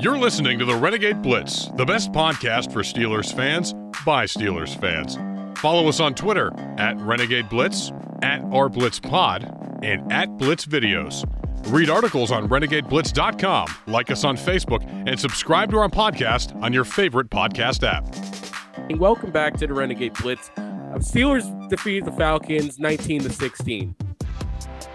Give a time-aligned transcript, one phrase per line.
[0.00, 3.74] You're listening to the Renegade Blitz, the best podcast for Steelers fans
[4.06, 5.18] by Steelers fans.
[5.60, 7.90] Follow us on Twitter at Renegade Blitz,
[8.22, 11.26] at rblitzpod, and at Blitz Videos.
[11.66, 16.84] Read articles on renegadeblitz.com, like us on Facebook, and subscribe to our podcast on your
[16.84, 18.98] favorite podcast app.
[18.98, 20.48] Welcome back to the Renegade Blitz.
[20.56, 23.94] Uh, Steelers defeated the Falcons 19 to 16.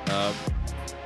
[0.08, 0.34] Uh,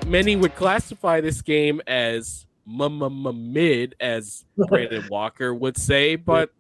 [0.08, 6.52] many would classify this game as mid, as Brandon Walker would say, but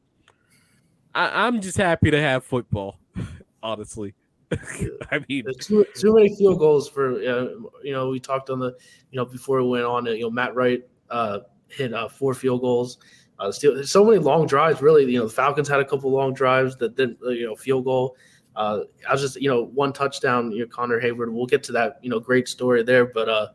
[1.13, 2.99] I, am just happy to have football,
[3.63, 4.13] honestly.
[5.11, 7.49] I mean, too, too many field goals for uh,
[7.83, 8.09] you know.
[8.09, 8.75] We talked on the
[9.11, 10.07] you know before we went on.
[10.07, 12.97] You know, Matt Wright uh, hit uh, four field goals.
[13.37, 14.81] Uh, still, so many long drives.
[14.81, 17.55] Really, you know, the Falcons had a couple long drives that didn't, uh, you know,
[17.55, 18.17] field goal.
[18.55, 20.51] Uh, I was just, you know, one touchdown.
[20.51, 21.31] You know, Connor Heyward.
[21.31, 23.05] We'll get to that, you know, great story there.
[23.05, 23.47] But uh,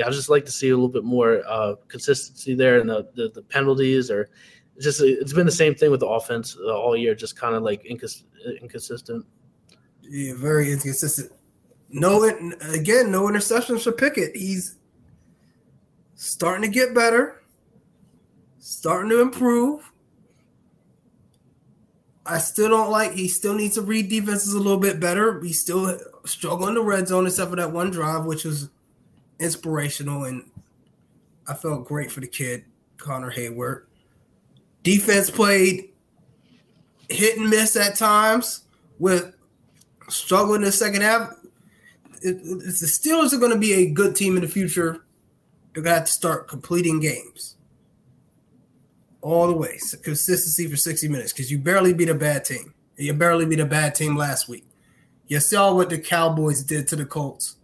[0.00, 3.06] yeah, I just like to see a little bit more uh, consistency there, and the,
[3.14, 4.30] the, the penalties or
[4.80, 7.62] just it's been the same thing with the offense uh, all year, just kind of
[7.62, 8.24] like incons-
[8.62, 9.26] inconsistent.
[10.00, 11.32] Yeah, very inconsistent.
[11.90, 12.24] No,
[12.72, 14.34] again, no interceptions for Pickett.
[14.34, 14.76] He's
[16.14, 17.42] starting to get better,
[18.58, 19.92] starting to improve.
[22.24, 23.12] I still don't like.
[23.12, 25.42] He still needs to read defenses a little bit better.
[25.42, 28.70] He's still struggling the red zone, except for that one drive, which was
[29.40, 30.48] inspirational, and
[31.48, 32.64] I felt great for the kid,
[32.98, 33.84] Connor Heyward.
[34.82, 35.90] Defense played
[37.08, 38.64] hit and miss at times
[38.98, 39.34] with
[40.08, 41.34] struggling in the second half.
[42.22, 45.04] It, the Steelers are going to be a good team in the future.
[45.74, 47.56] They're going to have to start completing games
[49.22, 49.78] all the way.
[49.78, 52.74] So consistency for 60 minutes because you barely beat a bad team.
[52.96, 54.66] You barely beat a bad team last week.
[55.26, 57.56] You saw what the Cowboys did to the Colts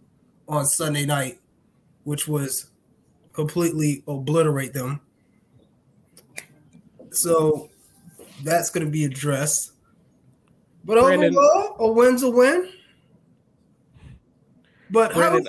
[0.47, 1.39] on Sunday night
[2.07, 2.67] which was
[3.33, 5.01] completely obliterate them.
[7.11, 7.69] So
[8.45, 9.73] that's going to be addressed.
[10.85, 12.69] But Brandon, overall, a win's a win.
[14.89, 15.45] But Brandon,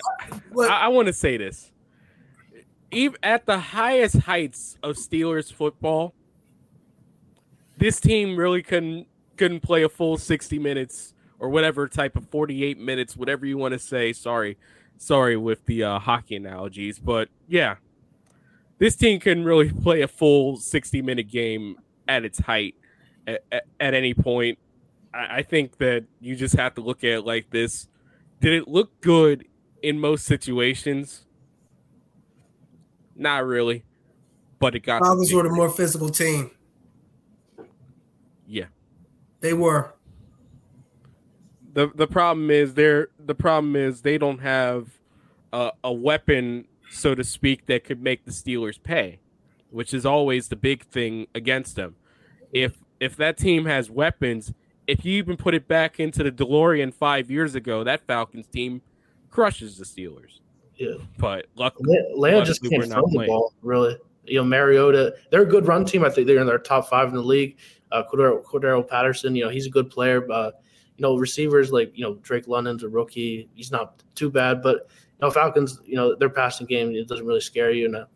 [0.57, 1.71] how, I, I want to say this.
[2.91, 6.13] Even at the highest heights of Steelers football,
[7.77, 12.81] this team really couldn't couldn't play a full 60 minutes or whatever type of 48
[12.81, 14.13] minutes, whatever you want to say.
[14.13, 14.59] Sorry,
[14.99, 17.77] Sorry with the uh, hockey analogies, but yeah,
[18.79, 21.77] this team can really play a full 60 minute game
[22.07, 22.75] at its height
[23.27, 24.59] at, at, at any point.
[25.15, 27.89] I, I think that you just have to look at it like this.
[28.41, 29.47] Did it look good
[29.83, 31.25] in most situations?
[33.15, 33.85] Not really,
[34.59, 35.03] but it got.
[35.03, 36.53] Falcons were the more physical team.
[38.47, 38.67] Yeah,
[39.41, 39.93] they were
[41.73, 44.89] the the problem is they're the problem is they don't have
[45.53, 49.19] a, a weapon, so to speak, that could make the Steelers pay,
[49.71, 51.97] which is always the big thing against them.
[52.53, 54.53] If if that team has weapons,
[54.87, 58.83] if you even put it back into the DeLorean five years ago, that Falcons team
[59.31, 60.41] crushes the Steelers.
[60.77, 61.77] Yeah, but luck,
[62.45, 63.29] just can't throw the playing.
[63.31, 63.97] ball really.
[64.25, 66.05] You know, Mariota, they're a good run team.
[66.05, 67.57] I think they're in their top five in the league.
[67.91, 70.31] Uh, Cordarrelle, Cordarrelle Patterson, you know, he's a good player.
[70.31, 70.51] Uh,
[70.99, 73.49] you know, receivers like you know Drake London's a rookie.
[73.55, 77.25] He's not too bad, but you know Falcons, you know their passing game it doesn't
[77.25, 77.87] really scare you.
[77.87, 78.07] And uh,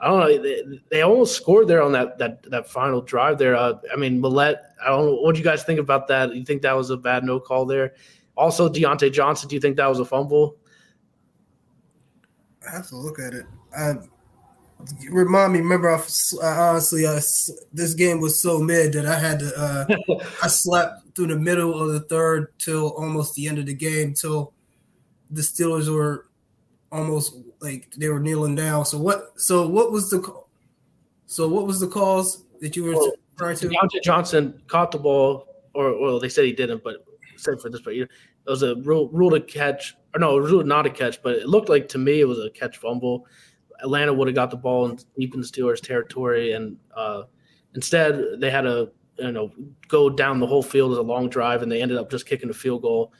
[0.00, 3.56] I don't know, they, they, almost scored there on that that that final drive there.
[3.56, 4.56] Uh, I mean, Millette.
[4.82, 6.34] I don't know what do you guys think about that.
[6.34, 7.94] You think that was a bad no call there?
[8.36, 9.50] Also, Diontae Johnson.
[9.50, 10.56] Do you think that was a fumble?
[12.66, 13.44] I have to look at it.
[13.76, 13.94] I,
[15.10, 15.58] remind me.
[15.58, 16.00] Remember, I,
[16.42, 17.16] I honestly, I,
[17.72, 19.52] this game was so mid that I had to.
[19.56, 19.86] Uh,
[20.42, 24.14] I slept through the middle of the third till almost the end of the game
[24.14, 24.52] till
[25.32, 26.28] the Steelers were
[26.92, 28.84] almost like they were kneeling down.
[28.84, 29.32] So what?
[29.34, 30.22] So what was the?
[31.26, 33.68] So what was the cause that you were well, referring to?
[33.68, 37.04] Diontae Johnson caught the ball, or well, they said he didn't, but
[37.34, 38.08] said for this, but it
[38.46, 41.48] was a rule rule to catch, or no, it was not a catch, but it
[41.48, 43.26] looked like to me it was a catch fumble.
[43.82, 47.24] Atlanta would have got the ball in, deep in the Steelers' territory, and uh,
[47.74, 49.52] instead they had to you know
[49.88, 52.50] go down the whole field as a long drive, and they ended up just kicking
[52.50, 53.12] a field goal.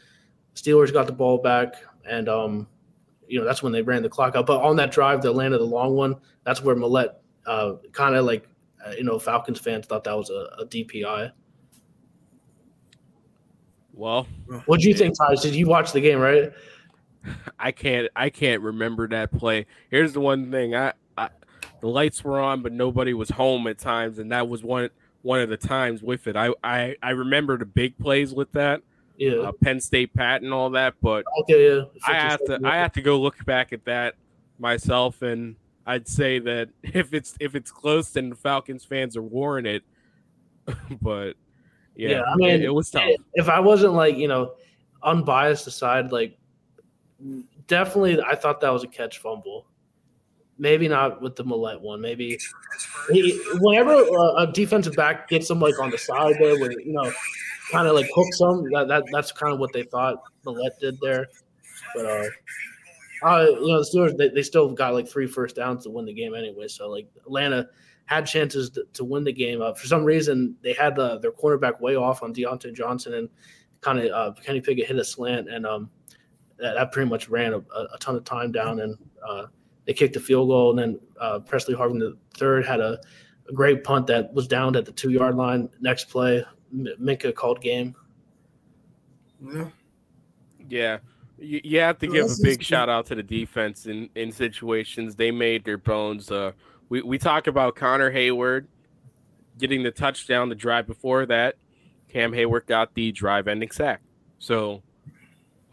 [0.55, 1.77] Steelers got the ball back,
[2.09, 2.67] and um,
[3.27, 4.47] you know that's when they ran the clock out.
[4.47, 7.17] But on that drive, the landed of the long one, that's where Millette
[7.47, 8.49] uh, kind of like
[8.87, 11.33] uh, you know Falcons fans thought that was a, a DPI.
[13.93, 14.29] Well,
[14.67, 15.41] what do you think, Taj?
[15.41, 16.21] Did you watch the game?
[16.21, 16.53] Right?
[17.59, 18.09] I can't.
[18.15, 19.67] I can't remember that play.
[19.91, 21.31] Here's the one thing: I, I
[21.81, 24.91] the lights were on, but nobody was home at times, and that was one
[25.29, 26.37] one of the times with it.
[26.37, 28.81] I I, I remember the big plays with that.
[29.19, 31.83] Yeah, uh, Penn State Pat and all that, but okay, yeah.
[32.07, 34.15] I have to I have to go look back at that
[34.59, 39.23] myself, and I'd say that if it's if it's close, then the Falcons fans are
[39.23, 39.83] warranted.
[41.03, 41.35] but
[41.95, 43.11] yeah, yeah, I mean, it, it was tough.
[43.35, 44.55] If I wasn't like you know
[45.03, 46.39] unbiased aside, like
[47.67, 49.67] definitely, I thought that was a catch fumble.
[50.59, 52.01] Maybe not with the Millette one.
[52.01, 52.39] Maybe
[53.11, 54.05] he, whenever
[54.39, 57.13] a, defensive back gets him like on the side there, where you know,
[57.71, 58.65] kind of like hooks him.
[58.73, 61.29] That, that that's kind of what they thought Millette did there.
[61.95, 62.25] But uh,
[63.23, 66.05] uh, you know, the Steelers they, they still got like three first downs to win
[66.05, 66.69] the game anyway.
[66.69, 67.69] So like Atlanta
[68.07, 69.61] had chances to, to win the game.
[69.61, 73.29] Uh, for some reason, they had the, their cornerback way off on Diontae Johnson and
[73.81, 75.91] kind of uh, Kenny Pickett hit a slant, and um,
[76.59, 78.81] that, that, pretty much ran a, a, ton of time down.
[78.81, 78.97] And
[79.27, 79.47] uh,
[79.89, 83.01] they kicked the field goal, and then uh, Pressley Harvin the third had a,
[83.49, 85.71] a, great punt that was downed at the two yard line.
[85.81, 87.97] Next play, Minka called game.
[89.41, 89.69] Yeah.
[90.69, 90.99] Yeah.
[91.39, 95.17] You, you have to give a big shout out to the defense in, in situations
[95.17, 96.31] they made their bones.
[96.31, 96.53] Uh,
[96.91, 98.67] we, we talk about Connor Heyward
[99.57, 101.55] getting the touchdown the drive before that.
[102.11, 104.03] Cam Heyward got the drive ending sack.
[104.39, 104.83] So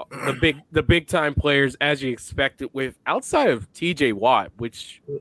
[0.10, 5.02] the big the big time players as you expected with outside of TJ Watt, which
[5.08, 5.20] a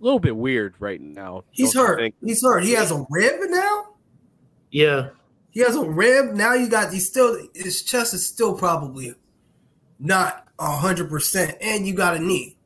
[0.00, 1.44] little bit weird right now.
[1.50, 2.12] He's hurt.
[2.22, 2.64] He's hurt.
[2.64, 3.94] He has a rib now?
[4.70, 5.08] Yeah.
[5.50, 6.34] He has a rib.
[6.34, 9.14] Now you got he's still his chest is still probably
[9.98, 12.56] not hundred percent, and you got a knee.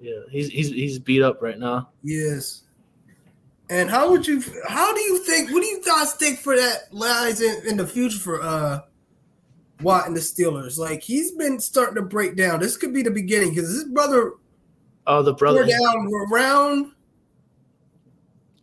[0.00, 1.88] Yeah, he's he's he's beat up right now.
[2.02, 2.62] Yes.
[3.70, 4.42] And how would you?
[4.68, 5.50] How do you think?
[5.50, 8.80] What do you guys think for that lies in, in the future for uh
[9.82, 10.78] Watt and the Steelers?
[10.78, 12.60] Like he's been starting to break down.
[12.60, 14.34] This could be the beginning because his brother.
[15.06, 16.92] Oh, the brother down around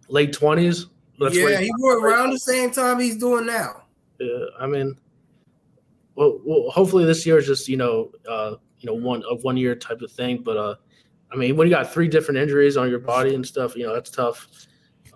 [0.07, 0.88] late twenties.
[1.19, 3.83] Yeah, he wore around the same time he's doing now.
[4.19, 4.98] Yeah, I mean,
[6.16, 9.57] well, well hopefully this year is just you know, uh, you know, one of one
[9.57, 10.42] year type of thing.
[10.44, 10.75] But uh,
[11.31, 13.94] I mean, when you got three different injuries on your body and stuff, you know
[13.94, 14.48] that's tough.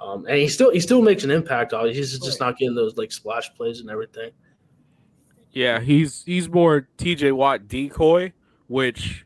[0.02, 1.74] Um, and he still he still makes an impact.
[1.74, 4.32] He's just not getting those like splash plays and everything.
[5.54, 7.32] Yeah, he's he's more T.J.
[7.32, 8.34] Watt decoy,
[8.68, 9.26] which,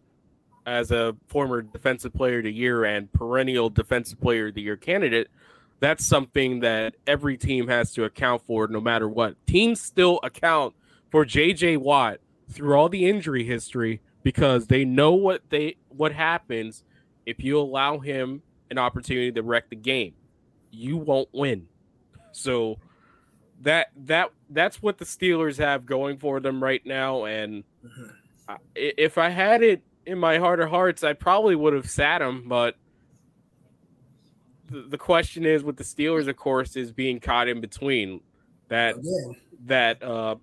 [0.65, 4.75] as a former defensive player of the year and perennial defensive player of the year
[4.75, 5.29] candidate,
[5.79, 9.35] that's something that every team has to account for, no matter what.
[9.47, 10.75] Teams still account
[11.09, 11.77] for J.J.
[11.77, 12.19] Watt
[12.49, 16.83] through all the injury history because they know what they what happens
[17.25, 20.13] if you allow him an opportunity to wreck the game.
[20.71, 21.67] You won't win.
[22.33, 22.79] So
[23.61, 27.25] that that that's what the Steelers have going for them right now.
[27.25, 28.55] And mm-hmm.
[28.75, 32.47] if I had it in my heart of hearts, I probably would have sat him.
[32.47, 32.75] But
[34.67, 38.21] the, the question is, with the Steelers, of course, is being caught in between
[38.69, 39.35] that Again.
[39.65, 40.35] that uh,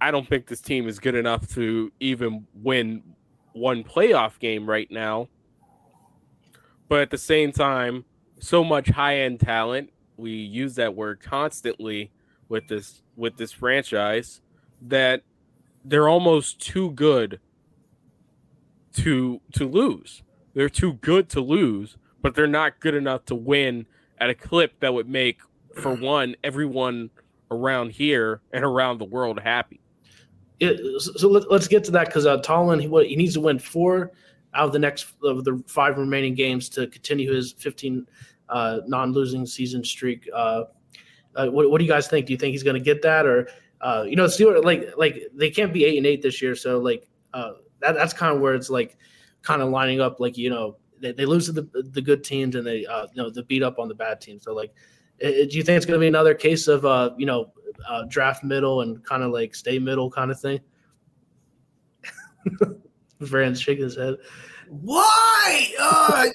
[0.00, 3.02] I don't think this team is good enough to even win
[3.52, 5.28] one playoff game right now.
[6.88, 8.04] But at the same time,
[8.38, 9.90] so much high end talent.
[10.16, 12.10] We use that word constantly
[12.48, 14.40] with this with this franchise
[14.82, 15.22] that
[15.84, 17.40] they're almost too good
[18.94, 20.22] to to lose.
[20.54, 23.86] They're too good to lose, but they're not good enough to win
[24.18, 25.40] at a clip that would make,
[25.74, 27.10] for one, everyone
[27.50, 29.80] around here and around the world happy
[30.60, 32.38] it, so let, us get to that because uh,
[32.78, 34.12] he, what, he needs to win four
[34.54, 38.06] out of the next of the five remaining games to continue his 15
[38.48, 40.28] uh, non-losing season streak.
[40.34, 40.64] Uh,
[41.34, 42.26] uh, what, what, do you guys think?
[42.26, 43.48] Do you think he's going to get that, or
[43.80, 46.78] uh, you know, Steelers like like they can't be eight and eight this year, so
[46.78, 48.96] like uh, that, that's kind of where it's like
[49.42, 50.18] kind of lining up.
[50.20, 53.30] Like you know, they, they lose to the the good teams and they you know
[53.30, 54.44] the beat up on the bad teams.
[54.44, 54.72] So like,
[55.20, 56.84] do you think it's going to be another case of
[57.18, 57.52] you know
[57.88, 60.60] uh, draft middle and kind of like stay middle kind of thing.
[63.20, 64.16] Brand's shaking his head.
[64.68, 65.72] Why?
[65.80, 66.26] Uh,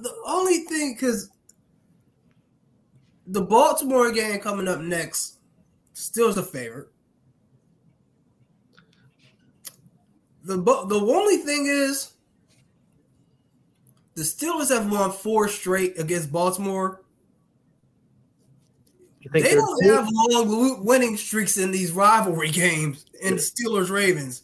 [0.00, 1.30] the only thing, because
[3.26, 5.38] the Baltimore game coming up next
[5.92, 6.88] still is a favorite.
[10.44, 12.12] The the only thing is
[14.14, 17.02] the Steelers have won four straight against Baltimore
[19.30, 24.42] they don't have long winning streaks in these rivalry games in the Steelers Ravens.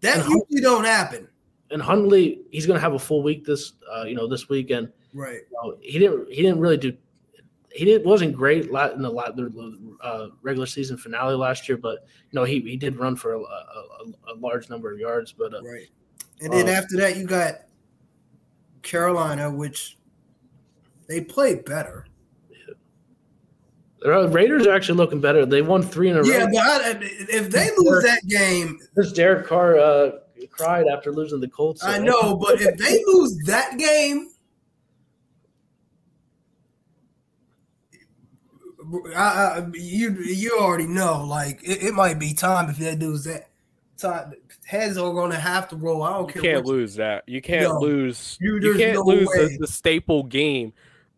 [0.00, 1.28] That usually don't happen.
[1.70, 4.90] And Huntley, he's going to have a full week this, uh, you know, this weekend.
[5.12, 5.40] Right.
[5.50, 6.28] You know, he didn't.
[6.28, 6.96] He didn't really do.
[7.70, 12.44] He didn't wasn't great in the uh, regular season finale last year, but you know
[12.44, 15.32] he, he did run for a, a, a large number of yards.
[15.32, 15.86] But uh, right,
[16.40, 17.56] and then uh, after that you got
[18.82, 19.98] Carolina, which
[21.08, 22.06] they played better.
[24.00, 25.44] The Raiders are actually looking better.
[25.44, 26.28] They won three in a row.
[26.28, 30.10] Yeah, but I, if they lose that game, this Derek Carr uh,
[30.46, 31.82] cried after losing the Colts.
[31.84, 34.30] I know, but if they lose that game,
[39.14, 41.24] I, I, you you already know.
[41.24, 43.50] Like it, it, might be time if they lose that.
[43.98, 44.32] Time
[44.64, 46.02] heads are going to have to roll.
[46.02, 46.54] I don't you care.
[46.54, 47.24] Can't lose that.
[47.26, 48.38] You can't no, lose.
[48.40, 50.72] You, you can't no lose the, the staple game,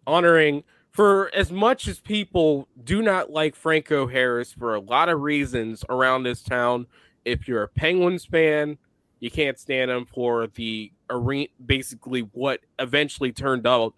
[0.07, 5.21] honoring for as much as people do not like Franco Harris for a lot of
[5.21, 6.87] reasons around this town,
[7.25, 8.77] if you're a Penguins fan,
[9.21, 13.95] you can't stand him for the arena, basically what eventually turned out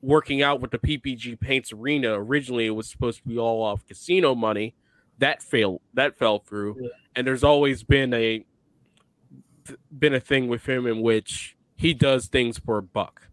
[0.00, 2.12] working out with the PPG Paints Arena.
[2.12, 4.74] Originally, it was supposed to be all off casino money.
[5.18, 5.80] That failed.
[5.94, 6.76] That fell through.
[6.80, 6.88] Yeah.
[7.16, 8.44] And there's always been a
[9.98, 13.28] been a thing with him in which he does things for a buck,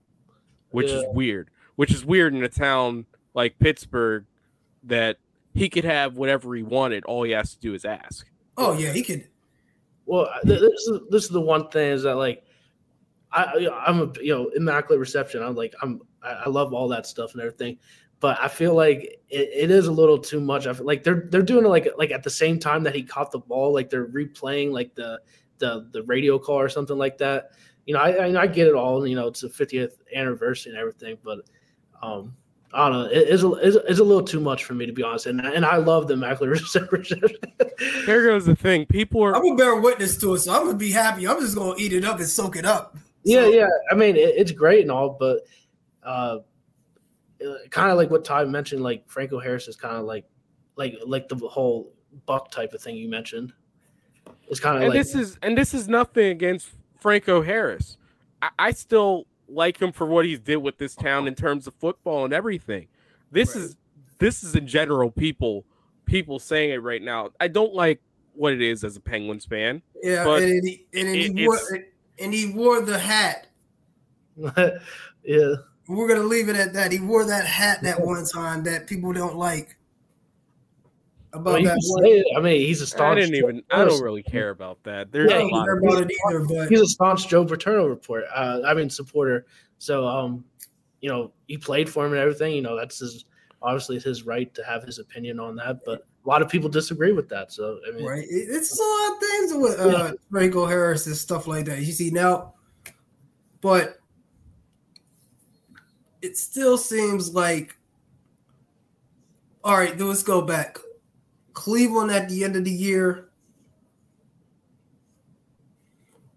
[0.71, 0.97] which yeah.
[0.97, 4.25] is weird which is weird in a town like Pittsburgh
[4.83, 5.17] that
[5.53, 7.03] he could have whatever he wanted.
[7.05, 8.27] All he has to do is ask.
[8.57, 9.27] Oh yeah, he could.
[10.05, 12.43] Well, this is this is the one thing is that like
[13.31, 15.41] I I'm a you know immaculate reception.
[15.41, 17.77] I'm like I'm I love all that stuff and everything,
[18.19, 20.67] but I feel like it, it is a little too much.
[20.67, 23.03] I feel like they're they're doing it like like at the same time that he
[23.03, 25.19] caught the ball, like they're replaying like the
[25.57, 27.51] the the radio call or something like that.
[27.85, 29.05] You know, I I, I get it all.
[29.07, 31.39] You know, it's the 50th anniversary and everything, but
[32.01, 32.35] um,
[32.73, 33.05] I don't know.
[33.05, 35.39] It, it's, a, it's, it's, a little too much for me to be honest, and
[35.39, 37.21] and I love the Immaculate Reception.
[38.05, 39.35] Here goes the thing: people are.
[39.35, 41.27] I'm a bear witness to it, so I'm gonna be happy.
[41.27, 42.97] I'm just gonna eat it up and soak it up.
[43.23, 43.67] Yeah, yeah.
[43.91, 45.41] I mean, it, it's great and all, but
[46.03, 46.39] uh,
[47.69, 50.25] kind of like what Ty mentioned, like Franco Harris is kind of like,
[50.75, 51.93] like, like the whole
[52.25, 53.53] Buck type of thing you mentioned.
[54.47, 57.97] It's kind of and like this is and this is nothing against Franco Harris.
[58.41, 61.73] I, I still like him for what he did with this town in terms of
[61.75, 62.87] football and everything.
[63.31, 63.65] This right.
[63.65, 63.75] is
[64.19, 65.65] this is in general people
[66.05, 67.29] people saying it right now.
[67.39, 68.01] I don't like
[68.33, 69.81] what it is as a Penguins fan.
[70.01, 71.59] Yeah, and, he, and, it, he wore,
[72.19, 73.47] and he wore the hat.
[74.37, 75.53] yeah.
[75.87, 76.91] We're gonna leave it at that.
[76.91, 79.75] He wore that hat that one time that people don't like.
[81.33, 82.23] About well, that one.
[82.37, 83.17] I mean, he's a staunch.
[83.17, 83.63] I didn't even.
[83.71, 85.11] I don't really care about that.
[85.11, 88.25] There's yeah, a lot about it either, but he's a staunch Joe Paterno report.
[88.33, 89.47] Uh, I mean, supporter.
[89.79, 90.45] So, um,
[91.01, 92.53] you know, he played for him and everything.
[92.53, 93.25] You know, that's his
[93.63, 95.79] obviously his right to have his opinion on that.
[95.83, 97.51] But a lot of people disagree with that.
[97.51, 98.25] So, I mean, right?
[98.29, 100.11] It's a lot of things with uh, yeah.
[100.29, 101.79] Franco Harris and stuff like that.
[101.79, 102.53] You see now,
[103.59, 103.97] but
[106.21, 107.75] it still seems like.
[109.63, 110.77] All right, let's go back.
[111.53, 113.29] Cleveland at the end of the year.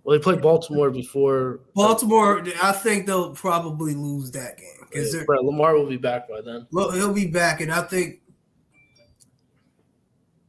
[0.05, 1.61] Well, they played Baltimore before.
[1.75, 6.41] Baltimore, I think they'll probably lose that game because yeah, Lamar will be back by
[6.41, 6.67] then.
[6.71, 8.21] Well, he'll be back, and I think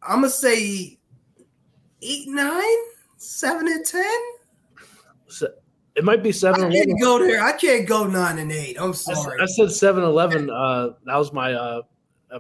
[0.04, 1.00] I'm gonna say
[2.04, 2.78] eight, nine,
[3.18, 4.20] seven, and ten.
[5.28, 5.48] So,
[5.96, 6.66] it might be seven.
[6.66, 7.42] I can't go there.
[7.42, 8.78] I can't go nine and eight.
[8.80, 9.40] I'm sorry.
[9.40, 10.52] I, I said seven eleven.
[10.52, 11.82] Uh, that was my uh,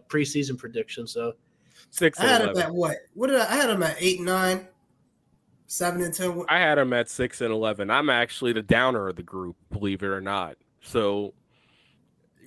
[0.07, 1.07] preseason prediction.
[1.07, 1.33] So
[1.89, 2.19] Six.
[2.19, 2.55] I had 11.
[2.55, 2.97] him at what?
[3.13, 4.67] What did I, I had him at eight, nine,
[5.67, 6.43] seven, and ten.
[6.49, 7.89] I had him at six and eleven.
[7.89, 10.57] I'm actually the downer of the group, believe it or not.
[10.81, 11.33] So,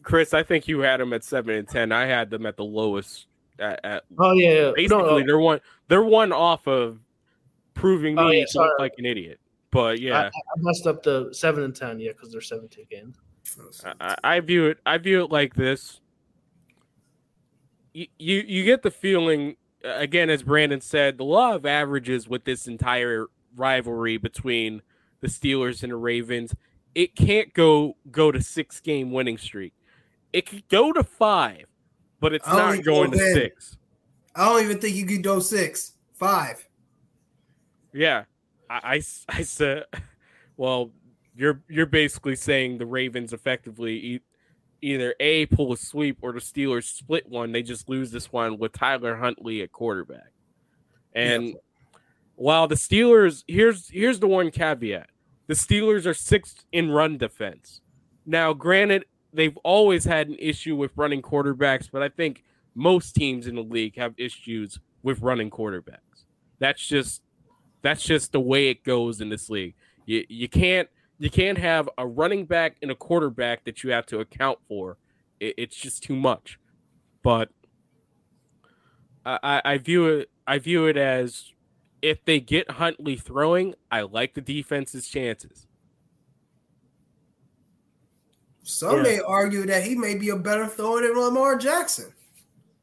[0.03, 1.93] Chris, I think you had him at seven and ten.
[1.93, 3.27] I had them at the lowest.
[3.59, 5.27] At, at oh yeah, basically no, no.
[5.27, 5.61] they're one.
[5.89, 6.99] They're one off of
[7.75, 9.41] proving oh, me yeah, like an idiot.
[9.71, 12.01] But yeah, I, I, messed up the seven and ten.
[12.01, 13.17] Yeah, because they're seventeen games.
[14.01, 14.79] I, I view it.
[14.87, 16.01] I view it like this
[17.93, 22.45] you, you get the feeling uh, again, as Brandon said, the law of averages with
[22.45, 24.83] this entire rivalry between
[25.21, 26.55] the Steelers and the Ravens,
[26.95, 29.73] it can't go go to six game winning streak.
[30.33, 31.67] It could go to five,
[32.21, 33.77] but it's not going to six.
[34.35, 36.67] I don't even think you could go six, five.
[37.93, 38.25] Yeah,
[38.69, 39.85] I, I, I said,
[40.57, 40.91] well,
[41.35, 44.21] you're you're basically saying the Ravens effectively
[44.83, 47.53] either A pull a sweep or the Steelers split one.
[47.53, 50.33] They just lose this one with Tyler Huntley at quarterback.
[51.15, 51.55] And yeah.
[52.37, 55.11] while the Steelers here's here's the one caveat.
[55.47, 57.81] The Steelers are sixth in run defense.
[58.25, 62.45] Now, granted, they've always had an issue with running quarterbacks, but I think
[62.75, 66.25] most teams in the league have issues with running quarterbacks.
[66.59, 67.23] That's just
[67.83, 69.75] that's just the way it goes in this league.
[70.07, 70.89] You you can't
[71.21, 74.97] you can't have a running back and a quarterback that you have to account for.
[75.39, 76.59] It, it's just too much.
[77.23, 77.51] But
[79.25, 81.53] I, I view it I view it as
[82.01, 85.67] if they get Huntley throwing, I like the defense's chances.
[88.63, 89.03] Some yeah.
[89.03, 92.15] may argue that he may be a better thrower than Lamar Jackson.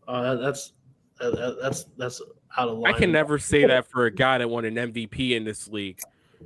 [0.07, 0.73] Uh, that's
[1.19, 2.21] uh, that's that's
[2.55, 2.93] out of line.
[2.93, 5.99] I can never say that for a guy that won an MVP in this league.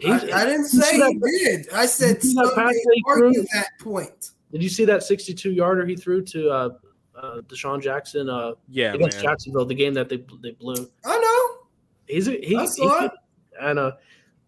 [0.06, 1.70] I, I, didn't say he did.
[1.74, 4.32] I said some may argue that point.
[4.52, 6.70] Did you see that 62 yarder he threw to uh,
[7.16, 8.30] uh, DeSean Jackson?
[8.30, 9.26] Uh, yeah, against man.
[9.26, 10.90] Jacksonville, the game that they they blew.
[11.06, 11.68] I know.
[12.08, 13.12] He's a, he, I saw it.
[13.62, 13.94] I know,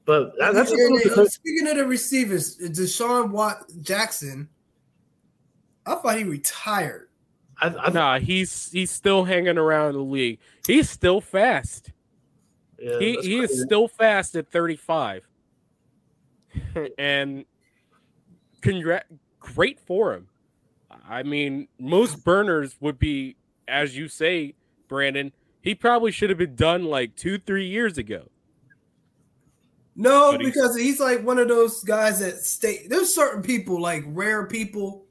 [0.06, 4.50] but that, that's a speaking of the receivers, DeSean Watt Jackson.
[5.86, 7.10] I thought he retired.
[7.62, 10.40] I, I, nah, he's he's still hanging around the league.
[10.66, 11.92] He's still fast.
[12.80, 15.24] Yeah, he he is still fast at 35.
[16.98, 17.46] and
[18.62, 19.06] congrat
[19.40, 20.28] great for him.
[21.08, 23.36] I mean, most burners would be,
[23.68, 24.56] as you say,
[24.88, 25.32] Brandon.
[25.62, 28.30] He probably should have been done like two, three years ago.
[29.96, 32.88] No, but because he's, he's like one of those guys that stay.
[32.88, 35.06] There's certain people, like rare people,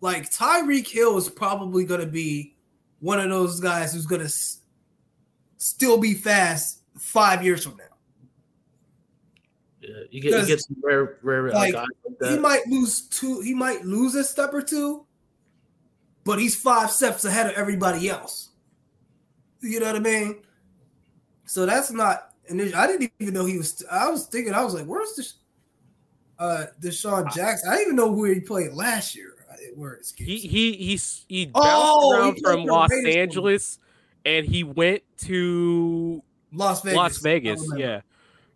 [0.00, 2.54] like Tyreek Hill is probably going to be
[3.00, 4.60] one of those guys who's going to s-
[5.58, 7.84] still be fast five years from now.
[9.90, 11.88] Yeah, you get, you get some rare, rare like, like
[12.28, 13.40] he might lose two.
[13.40, 15.04] He might lose a step or two,
[16.24, 18.50] but he's five steps ahead of everybody else.
[19.60, 20.42] You know what I mean?
[21.44, 22.34] So that's not.
[22.48, 23.84] And I didn't even know he was.
[23.90, 24.54] I was thinking.
[24.54, 25.34] I was like, "Where's this?"
[26.38, 27.68] Uh, DeSean Jackson.
[27.68, 29.34] I didn't even know who he played last year.
[29.74, 33.78] Where it's he he he's he bounced oh, around he from Los Angeles,
[34.24, 36.96] and he went to Las Vegas.
[36.96, 38.00] Las Vegas, yeah,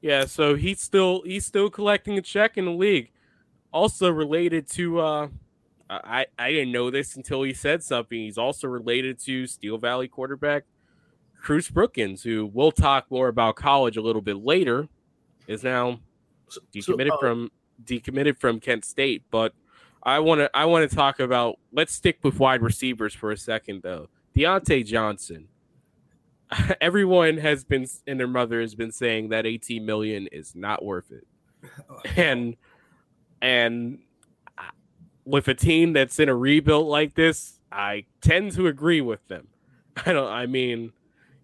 [0.05, 0.27] yeah.
[0.27, 3.11] So he's still he's still collecting a check in the league.
[3.73, 5.29] Also related to uh,
[5.89, 8.19] I I didn't know this until he said something.
[8.19, 10.65] He's also related to Steel Valley quarterback
[11.41, 14.89] Cruz Brookins, who we'll talk more about college a little bit later,
[15.47, 16.01] is now
[16.75, 17.51] decommitted so, uh, from
[17.83, 19.23] decommitted from Kent State.
[19.31, 19.55] But
[20.03, 21.59] I want to I want to talk about.
[21.73, 24.11] Let's stick with wide receivers for a second, though.
[24.37, 25.49] Diontae Johnson.
[26.81, 31.11] Everyone has been and their mother has been saying that 18 million is not worth
[31.11, 31.27] it,
[32.17, 32.57] and
[33.41, 33.99] and
[35.25, 39.49] with a team that's in a rebuild like this, I tend to agree with them.
[40.07, 40.31] I don't.
[40.31, 40.93] I mean,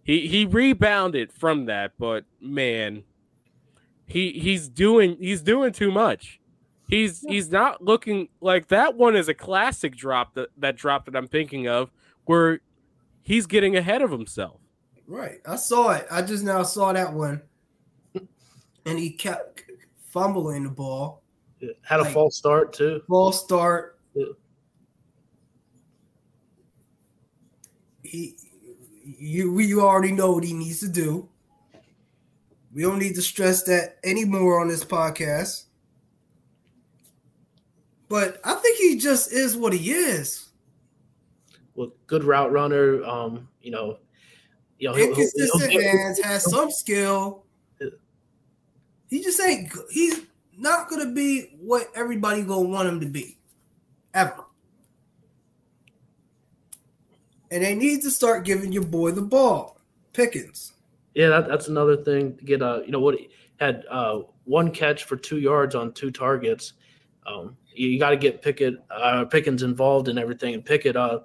[0.03, 3.05] he he rebounded from that, but man,
[4.07, 6.41] he he's doing he's doing too much.
[6.89, 11.17] He's he's not looking like that one is a classic drop that that drop that
[11.17, 11.91] I'm thinking of
[12.25, 12.61] where
[13.23, 14.60] he's getting ahead of himself.
[15.11, 15.41] Right.
[15.45, 16.07] I saw it.
[16.09, 17.43] I just now saw that one.
[18.87, 19.65] And he kept
[20.07, 21.25] fumbling the ball.
[21.59, 21.73] Yeah.
[21.83, 23.03] Had a like, false start too.
[23.09, 23.99] False start.
[24.15, 24.27] Yeah.
[28.05, 28.37] He
[29.03, 31.29] you you already know what he needs to do.
[32.73, 35.65] We don't need to stress that anymore on this podcast.
[38.09, 40.51] But I think he just is what he is.
[41.75, 43.03] Well, good route runner.
[43.05, 43.99] Um, you know,
[44.81, 47.45] you know, inconsistent he'll, he'll, hands, has some skill.
[49.09, 49.73] He just ain't.
[49.91, 50.23] He's
[50.59, 53.39] not gonna be what everybody gonna want him to be,
[54.15, 54.45] ever
[57.51, 59.81] and they need to start giving your boy the ball,
[60.13, 60.73] Pickens.
[61.15, 62.63] Yeah, that, that's another thing to get.
[62.63, 63.17] Uh, you know what?
[63.59, 66.75] Had uh, one catch for two yards on two targets.
[67.27, 70.97] Um, you, you got to get Pickett, uh, Pickens involved in everything, and Pickett.
[70.97, 71.21] Uh,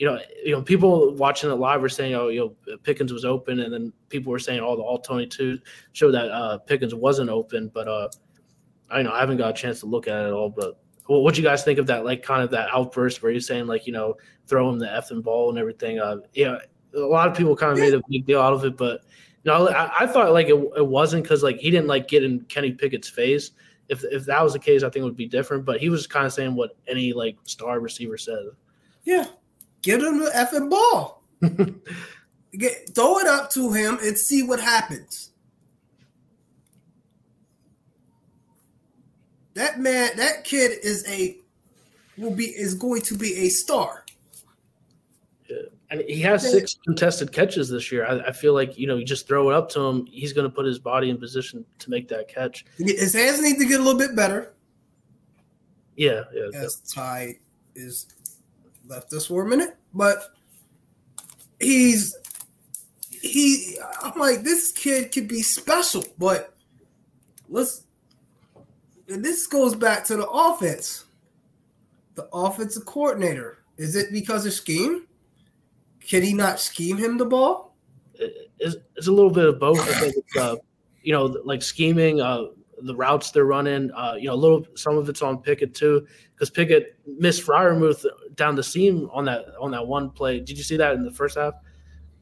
[0.00, 3.26] you know, you know, people watching it live were saying, "Oh, you know, Pickens was
[3.26, 5.58] open," and then people were saying, "Oh, the all twenty two
[5.92, 8.08] show that uh, Pickens wasn't open." But uh,
[8.90, 11.34] I know I haven't got a chance to look at it all, but well, what
[11.34, 12.06] do you guys think of that?
[12.06, 15.22] Like kind of that outburst where he's saying like you know throw him the effing
[15.22, 15.98] ball and everything.
[15.98, 16.56] Uh, yeah,
[16.94, 19.02] a lot of people kind of made a big deal out of it, but
[19.44, 22.24] you know I, I thought like it, it wasn't because like he didn't like get
[22.24, 23.50] in Kenny Pickett's face.
[23.90, 25.66] If if that was the case, I think it would be different.
[25.66, 28.46] But he was kind of saying what any like star receiver says.
[29.04, 29.26] Yeah,
[29.82, 31.22] give him the effing ball.
[32.58, 35.30] Get, throw it up to him and see what happens.
[39.54, 41.36] That man, that kid is a
[42.16, 44.04] will be is going to be a star.
[45.48, 45.56] Yeah.
[45.90, 48.06] And he has six contested catches this year.
[48.06, 50.48] I, I, feel like you know, you just throw it up to him, he's going
[50.48, 52.64] to put his body in position to make that catch.
[52.78, 54.52] His hands need to get a little bit better.
[55.96, 56.48] Yeah, yeah.
[56.54, 57.34] As Ty
[57.74, 58.06] is
[58.90, 60.34] left us for a minute, but
[61.60, 62.16] he's
[63.08, 63.78] he.
[64.02, 66.54] I'm like, this kid could be special, but
[67.48, 67.84] let's
[69.08, 71.04] and this goes back to the offense.
[72.14, 73.58] The offensive coordinator.
[73.76, 75.06] Is it because of scheme?
[76.06, 77.74] Can he not scheme him the ball?
[78.14, 79.80] It's, it's a little bit of both.
[79.80, 80.56] I think it's, uh,
[81.02, 82.46] you know, like scheming, uh,
[82.82, 83.90] the routes they're running.
[83.92, 84.66] Uh, you know, a little.
[84.74, 89.46] Some of it's on Pickett too, because Pickett missed Freiermuth down the seam on that
[89.60, 90.40] on that one play.
[90.40, 91.54] Did you see that in the first half?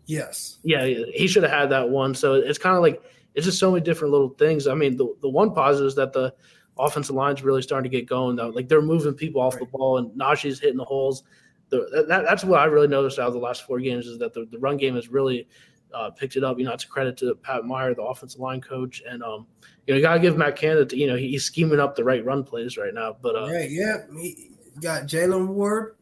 [0.07, 0.59] Yes.
[0.63, 2.15] Yeah, he should have had that one.
[2.15, 3.03] So it's kind of like
[3.35, 4.67] it's just so many different little things.
[4.67, 6.35] I mean, the the one positive is that the
[6.79, 8.37] offensive line's really starting to get going.
[8.37, 9.61] Though, like they're moving people off right.
[9.61, 11.25] the ball, and Najee's hitting the holes.
[11.71, 14.33] The, that, that's what I really noticed out of the last four games is that
[14.33, 15.47] the, the run game is really
[15.95, 16.59] uh, picked it up.
[16.59, 19.47] You know, it's a credit to Pat Meyer, the offensive line coach, and um,
[19.87, 20.97] you know, you gotta give Matt Canada.
[20.97, 23.17] You know, he's scheming up the right run plays right now.
[23.21, 25.97] But uh, right, yeah, he got Jalen Ward,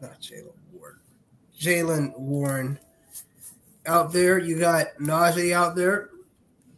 [0.00, 0.98] not Jalen Ward,
[1.58, 2.78] Jaylen Warren
[3.86, 4.38] out there.
[4.38, 6.10] You got Najee out there,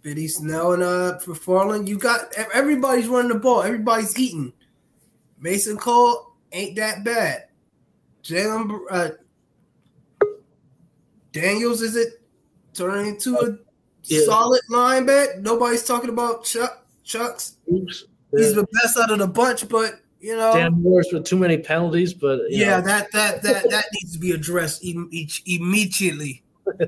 [0.02, 1.88] Benny Snell and uh McFarland.
[1.88, 3.62] You got everybody's running the ball.
[3.62, 4.52] Everybody's eating.
[5.38, 7.46] Mason Cole ain't that bad.
[8.22, 9.10] Jalen uh,
[11.32, 12.22] Daniels is it
[12.74, 13.58] turning into a
[14.04, 14.24] yeah.
[14.24, 15.40] solid linebacker?
[15.40, 17.56] Nobody's talking about Chuck Chucks.
[17.72, 18.04] Oops.
[18.36, 21.58] He's the best out of the bunch, but you know, Dan Moore's with too many
[21.58, 22.14] penalties.
[22.14, 22.86] But yeah, know.
[22.86, 26.42] that that that that needs to be addressed each, immediately.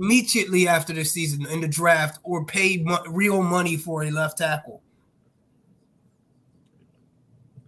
[0.00, 4.38] immediately after the season in the draft, or paid mo- real money for a left
[4.38, 4.82] tackle.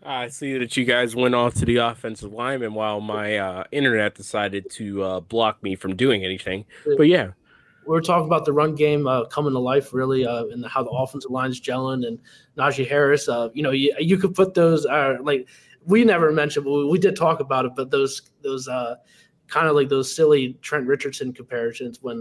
[0.04, 4.14] I see that you guys went off to the offensive lineman while my uh, internet
[4.14, 6.66] decided to uh, block me from doing anything.
[6.96, 7.30] But yeah,
[7.86, 10.90] we're talking about the run game uh, coming to life, really, uh, and how the
[10.90, 12.06] offensive line is gelling.
[12.06, 12.18] And
[12.58, 15.48] Najee Harris, uh, you know, you, you could put those uh, like
[15.86, 17.72] we never mentioned, but we, we, did talk about it.
[17.74, 22.20] But those those kind of like those silly Trent Richardson comparisons when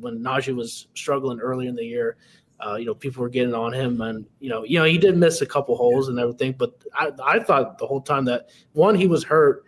[0.00, 2.16] when Najee was struggling early in the year.
[2.64, 5.16] Uh, you know, people were getting on him, and you know, you know, he did
[5.16, 6.52] miss a couple holes and everything.
[6.52, 9.64] But I, I thought the whole time that one, he was hurt,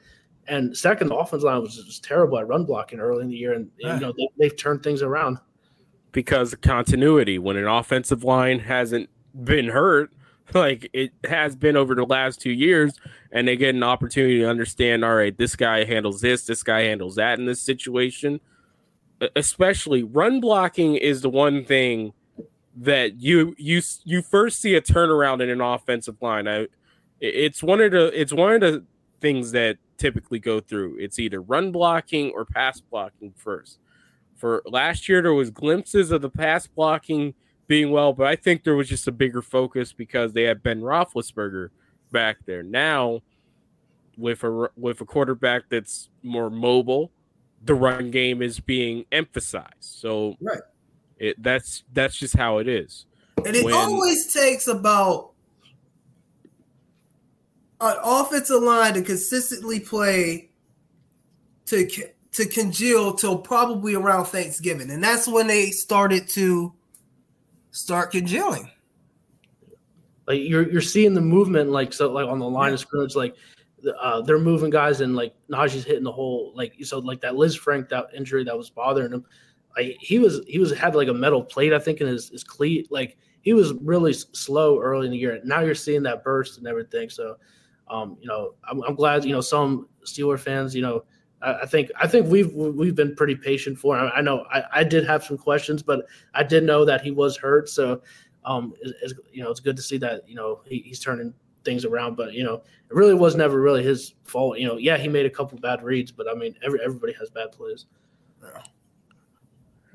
[0.49, 3.53] and second, the offense line was just terrible at run blocking early in the year,
[3.55, 5.39] and you know, they, they've turned things around
[6.13, 7.39] because of continuity.
[7.39, 9.11] When an offensive line hasn't
[9.45, 10.13] been hurt,
[10.55, 12.99] like it has been over the last two years,
[13.33, 15.05] and they get an opportunity to understand.
[15.05, 18.41] All right, this guy handles this, this guy handles that in this situation.
[19.35, 22.13] Especially run blocking is the one thing
[22.77, 26.47] that you you you first see a turnaround in an offensive line.
[26.47, 26.69] I,
[27.21, 28.85] it's one of the it's one of the
[29.21, 30.99] things that typically go through.
[30.99, 33.79] It's either run blocking or pass blocking first.
[34.37, 37.33] For last year, there was glimpses of the pass blocking
[37.67, 40.83] being well, but I think there was just a bigger focus because they had Ben
[40.83, 41.71] Roethlisberger
[42.13, 42.63] back there.
[42.63, 43.23] Now,
[44.19, 47.11] with a with a quarterback that's more mobile,
[47.65, 49.73] the run game is being emphasized.
[49.81, 50.61] So right.
[51.19, 53.07] It that's that's just how it is.
[53.45, 55.33] And it when, always takes about
[57.81, 60.51] an offensive line to consistently play
[61.67, 61.89] to
[62.33, 66.75] to congeal till probably around Thanksgiving, and that's when they started to
[67.71, 68.71] start congealing.
[70.27, 72.75] Like you're you're seeing the movement, like so, like on the line yeah.
[72.75, 73.37] of scrimmage, like
[74.01, 77.89] uh, they're moving guys and like Najee's hitting the hole, like so, like that Lisfranc
[77.89, 79.25] that injury that was bothering him
[79.77, 82.43] like he was he was had like a metal plate I think in his, his
[82.45, 85.41] cleat like he was really slow early in the year.
[85.45, 87.09] Now you're seeing that burst and everything.
[87.09, 87.37] So,
[87.87, 90.75] um, you know, I'm, I'm, glad you know some Steeler fans.
[90.75, 91.05] You know,
[91.41, 94.11] I, I, think I think we've we've been pretty patient for him.
[94.13, 97.37] I, know I, I, did have some questions, but I did know that he was
[97.37, 97.69] hurt.
[97.69, 98.03] So,
[98.45, 101.33] um, it's, you know, it's good to see that you know he, he's turning
[101.65, 102.17] things around.
[102.17, 104.59] But you know, it really was never really his fault.
[104.59, 107.31] You know, yeah, he made a couple bad reads, but I mean, every everybody has
[107.31, 107.87] bad plays.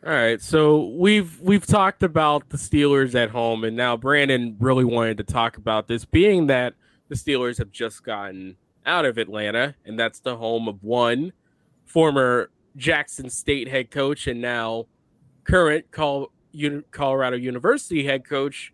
[0.03, 4.83] All right, so we've we've talked about the Steelers at home, and now Brandon really
[4.83, 6.73] wanted to talk about this, being that
[7.09, 11.33] the Steelers have just gotten out of Atlanta, and that's the home of one
[11.85, 14.87] former Jackson State head coach and now
[15.43, 18.73] current Colorado University head coach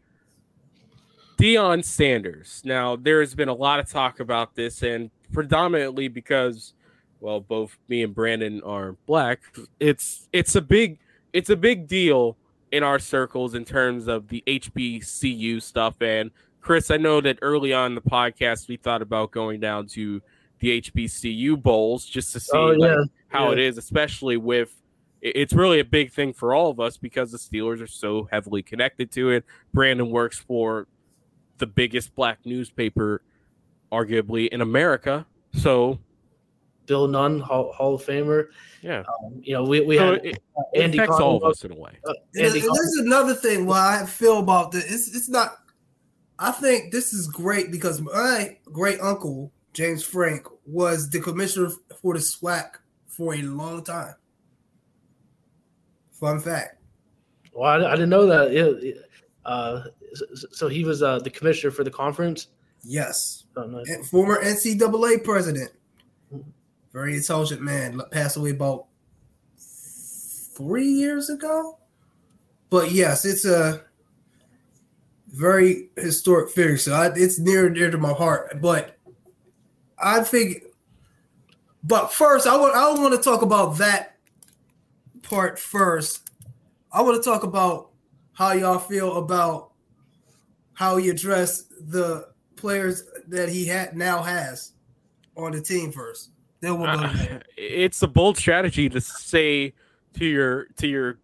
[1.37, 2.61] Deion Sanders.
[2.63, 6.73] Now, there has been a lot of talk about this, and predominantly because,
[7.19, 9.41] well, both me and Brandon are black.
[9.77, 10.99] It's it's a big
[11.33, 12.37] it's a big deal
[12.71, 16.01] in our circles in terms of the HBCU stuff.
[16.01, 20.21] And Chris, I know that early on the podcast we thought about going down to
[20.59, 22.95] the HBCU bowls just to see oh, yeah.
[22.95, 23.53] like, how yeah.
[23.53, 24.73] it is, especially with
[25.21, 28.61] it's really a big thing for all of us because the Steelers are so heavily
[28.61, 29.45] connected to it.
[29.73, 30.87] Brandon works for
[31.57, 33.23] the biggest black newspaper,
[33.91, 35.25] arguably in America.
[35.53, 35.99] So
[36.87, 38.47] Bill Nunn, Hall, Hall of Famer.
[38.81, 41.63] Yeah, um, you know, we, we so had it, uh, Andy affects all of us
[41.63, 41.91] in a way.
[42.07, 42.55] Uh, there's
[42.99, 43.65] another thing.
[43.65, 45.57] Why I feel about this, it's, it's not
[46.39, 51.71] I think this is great because my great uncle James Frank was the commissioner
[52.01, 54.15] for the SWAC for a long time.
[56.11, 56.81] Fun fact.
[57.53, 59.03] Well, I, I didn't know that.
[59.45, 59.83] Uh,
[60.51, 62.47] so he was uh, the commissioner for the conference.
[62.83, 64.09] Yes, oh, nice.
[64.09, 65.71] former NCAA president.
[66.97, 68.01] Very intelligent man.
[68.09, 68.87] Passed away about
[69.55, 71.77] three years ago.
[72.71, 73.83] But yes, it's a
[75.27, 76.77] very historic figure.
[76.77, 78.59] So I, it's near and dear to my heart.
[78.59, 78.97] But
[79.99, 80.63] I think,
[81.83, 84.17] but first, I want I want to talk about that
[85.21, 86.31] part first.
[86.91, 87.91] I want to talk about
[88.33, 89.69] how y'all feel about
[90.73, 94.71] how he addressed the players that he had now has
[95.35, 96.31] on the team first.
[96.59, 99.73] Then we'll go uh, It's a bold strategy to say
[100.15, 101.19] to your to your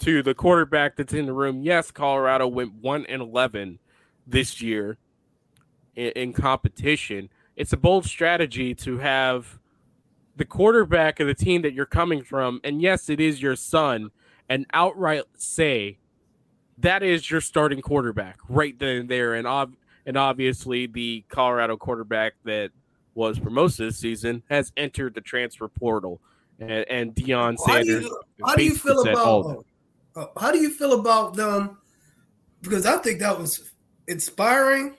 [0.00, 1.62] to the quarterback that's in the room.
[1.62, 3.78] Yes, Colorado went one and eleven
[4.26, 4.98] this year
[5.94, 7.28] in, in competition.
[7.54, 9.58] It's a bold strategy to have
[10.36, 14.10] the quarterback of the team that you're coming from, and yes, it is your son,
[14.48, 15.98] and outright say
[16.78, 21.78] that is your starting quarterback right then and there, and ob- and obviously the Colorado
[21.78, 22.70] quarterback that
[23.16, 26.20] was promoted this season has entered the transfer portal,
[26.60, 27.64] and, and Deion Sanders.
[27.66, 29.66] How do you, how do you feel about?
[30.14, 31.78] Uh, how do you feel about them?
[32.62, 33.70] Because I think that was
[34.06, 34.96] inspiring,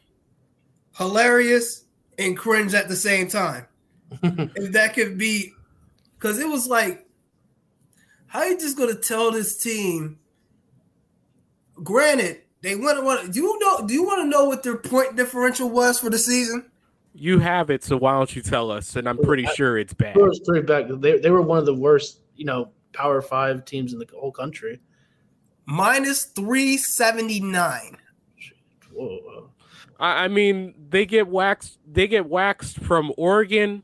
[0.97, 1.86] hilarious,
[2.17, 3.67] and cringe at the same time.
[4.23, 5.53] if that could be,
[6.15, 7.06] because it was like,
[8.25, 10.19] how you just gonna tell this team?
[11.84, 13.32] Granted, they want to want.
[13.32, 13.86] Do you know?
[13.86, 16.71] Do you want to know what their point differential was for the season?
[17.19, 18.95] You have it, so why don't you tell us?
[18.95, 20.15] And I'm pretty sure it's bad.
[20.15, 21.01] It was pretty bad.
[21.01, 24.32] They, they were one of the worst, you know, Power Five teams in the whole
[24.32, 24.80] country
[25.67, 27.97] minus 379.
[28.93, 29.49] Whoa.
[29.99, 31.80] I mean, they get waxed.
[31.91, 33.84] They get waxed from Oregon.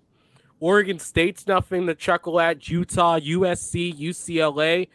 [0.60, 2.70] Oregon State's nothing to chuckle at.
[2.70, 4.88] Utah, USC, UCLA.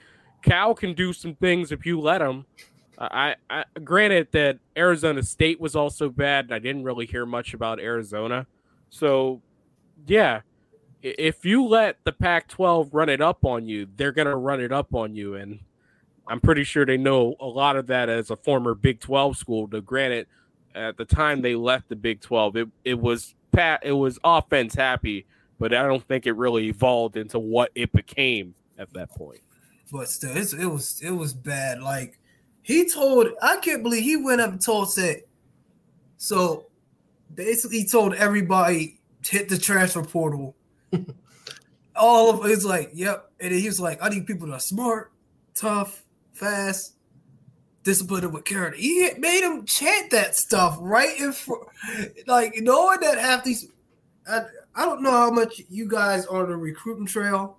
[0.42, 2.46] Cal can do some things if you let him.
[2.98, 7.54] I, I granted that Arizona State was also bad, and I didn't really hear much
[7.54, 8.46] about Arizona.
[8.90, 9.40] So,
[10.06, 10.40] yeah,
[11.02, 14.94] if you let the Pac-12 run it up on you, they're gonna run it up
[14.94, 15.60] on you, and
[16.26, 19.68] I'm pretty sure they know a lot of that as a former Big 12 school.
[19.68, 20.26] To granted,
[20.74, 24.74] at the time they left the Big 12, it, it was pat it was offense
[24.74, 25.26] happy,
[25.58, 29.40] but I don't think it really evolved into what it became at that point.
[29.90, 31.80] But still, it was it was bad.
[31.80, 32.18] Like
[32.68, 35.22] he told, I can't believe he went up and told said,
[36.18, 36.66] so
[37.34, 40.54] basically he told everybody hit the transfer portal.
[41.96, 43.32] All of it's like, yep.
[43.40, 45.12] And he was like, I need people that are smart,
[45.54, 46.04] tough,
[46.34, 46.96] fast,
[47.84, 48.78] disciplined with character.
[48.78, 51.68] He made him chant that stuff right in front,
[52.26, 53.68] like knowing that half these.
[54.30, 54.42] I,
[54.74, 57.56] I don't know how much you guys are on the recruiting trail.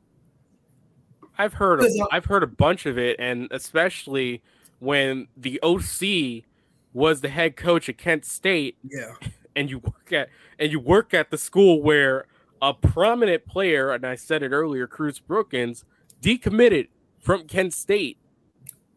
[1.40, 4.44] I've heard a, uh, I've heard a bunch of it, and especially
[4.80, 6.46] when the OC
[6.94, 8.78] was the head coach at Kent State.
[8.84, 9.14] Yeah,
[9.56, 12.26] and you work at and you work at the school where
[12.62, 15.86] a prominent player, and I said it earlier, Cruz Brookins,
[16.22, 16.88] decommitted
[17.20, 18.18] from Kent State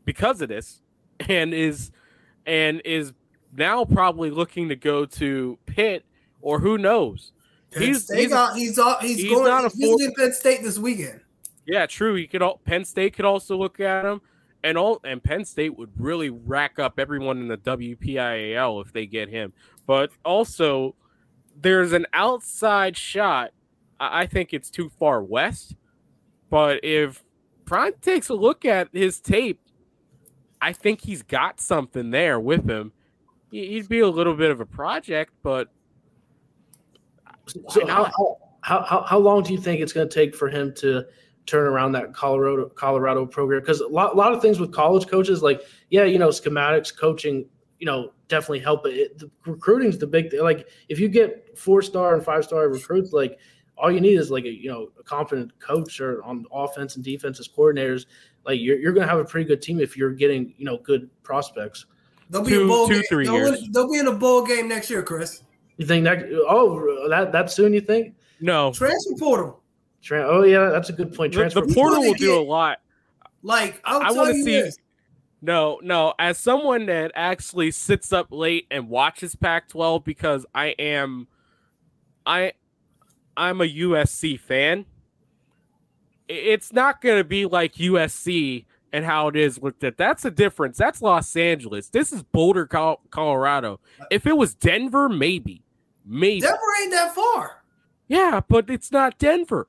[0.05, 0.81] because of this
[1.29, 1.90] and is
[2.47, 3.12] and is
[3.57, 6.05] now probably looking to go to Pitt
[6.40, 7.33] or who knows.
[7.71, 10.79] Penn he's State he's, got, he's, he's, he's going not he's in Penn State this
[10.79, 11.21] weekend.
[11.66, 12.14] Yeah, true.
[12.14, 14.21] He could all Penn State could also look at him.
[14.64, 19.07] And all and Penn State would really rack up everyone in the WPIAL if they
[19.07, 19.53] get him.
[19.87, 20.94] But also
[21.61, 23.51] there's an outside shot.
[23.98, 25.75] I think it's too far west.
[26.51, 27.22] But if
[27.64, 29.61] Prime takes a look at his tape
[30.62, 32.92] I think he's got something there with him.
[33.51, 35.68] He'd be a little bit of a project, but
[37.68, 38.05] so how,
[38.62, 41.05] how, how how long do you think it's going to take for him to
[41.46, 43.61] turn around that Colorado Colorado program?
[43.61, 46.96] Because a lot, a lot of things with college coaches, like yeah, you know, schematics,
[46.96, 47.46] coaching,
[47.78, 48.87] you know, definitely help.
[48.87, 50.42] It, it the recruiting's the big thing.
[50.42, 53.38] Like if you get four star and five star recruits, like
[53.76, 57.05] all you need is like a you know a confident coach or on offense and
[57.05, 58.07] defense as coordinators
[58.44, 60.78] like you're, you're going to have a pretty good team if you're getting you know
[60.78, 61.87] good prospects.
[62.31, 63.02] They'll be two, a bowl two, game.
[63.09, 63.68] Three they'll, years.
[63.72, 65.42] they'll be in a bowl game next year, Chris.
[65.76, 66.24] You think that?
[66.48, 67.72] Oh, that that soon?
[67.72, 68.14] You think?
[68.40, 68.72] No.
[68.72, 69.62] Transfer portal.
[70.03, 71.33] Tra- oh yeah, that's a good point.
[71.33, 71.61] Transfer.
[71.61, 72.79] The, the portal will do a lot.
[73.43, 74.61] Like I'll I want to see.
[74.61, 74.79] This.
[75.41, 76.15] No, no.
[76.19, 81.27] As someone that actually sits up late and watches Pac-12 because I am,
[82.25, 82.53] I,
[83.37, 84.87] I'm a USC fan
[86.33, 89.97] it's not going to be like USC and how it is with that.
[89.97, 90.79] That's a difference.
[90.79, 91.88] That's Los Angeles.
[91.88, 93.81] This is Boulder, Colorado.
[94.11, 95.62] If it was Denver, maybe,
[96.05, 97.62] maybe Denver ain't that far.
[98.09, 99.69] Yeah, but it's not Denver.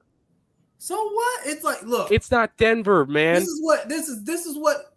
[0.83, 1.45] So what?
[1.45, 3.35] It's like, look, it's not Denver, man.
[3.35, 4.21] This is what this is.
[4.25, 4.93] This is what.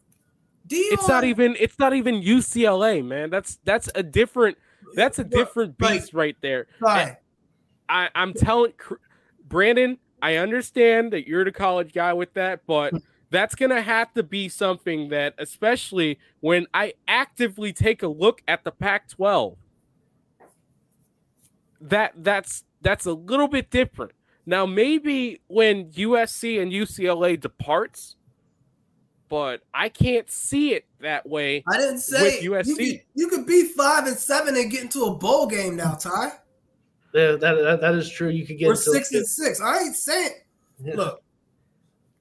[0.67, 1.55] Deion, it's not even.
[1.61, 3.31] It's not even UCLA, man.
[3.31, 4.59] That's that's a different.
[4.97, 6.67] That's a different beast like, right there.
[6.81, 7.19] Right.
[7.89, 8.73] I, I'm telling
[9.47, 9.99] Brandon.
[10.21, 12.93] I understand that you're the college guy with that, but
[13.31, 18.43] that's going to have to be something that, especially when I actively take a look
[18.49, 19.57] at the Pac 12,
[21.81, 24.11] that that's that's a little bit different.
[24.47, 28.15] Now, maybe when USC and UCLA departs,
[29.29, 31.65] but I can't see it that way.
[31.69, 32.67] I didn't say USC.
[32.67, 35.95] You could, you could be five and seven and get into a bowl game now,
[35.95, 36.33] Ty.
[37.13, 38.29] Yeah, that, that, that is true.
[38.29, 39.61] You could get We're six and six.
[39.61, 40.31] I ain't saying.
[40.85, 40.95] Yeah.
[40.95, 41.23] Look,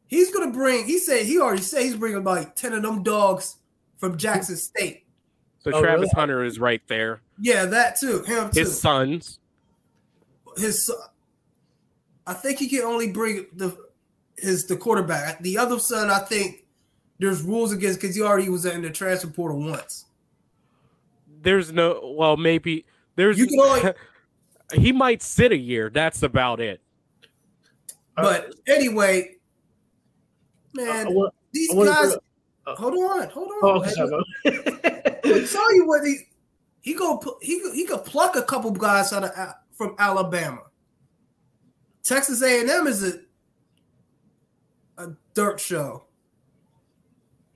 [0.07, 0.85] he's gonna bring.
[0.85, 3.57] He said he already said he's bringing about ten of them dogs
[3.97, 5.05] from Jackson State.
[5.59, 6.09] So oh, Travis really?
[6.15, 7.21] Hunter is right there.
[7.39, 8.23] Yeah, that too.
[8.23, 8.61] Him too.
[8.61, 9.39] His sons.
[10.55, 10.95] His son.
[12.27, 13.77] I think he can only bring the
[14.37, 15.39] his the quarterback.
[15.41, 16.65] The other son, I think
[17.19, 20.05] there's rules against because he already was in the transfer portal once.
[21.41, 22.85] There's no well, maybe
[23.15, 23.93] there's you can only
[24.73, 25.89] he might sit a year.
[25.89, 26.81] That's about it.
[28.15, 29.35] But anyway,
[30.73, 32.15] man, want, these guys.
[32.65, 33.59] Uh, hold on, hold on.
[33.61, 36.17] Oh, okay, tell you what he
[36.81, 40.61] he go he he could pluck a couple guys out of from Alabama.
[42.05, 43.19] Texas A and M is a
[44.97, 46.05] a dirt show.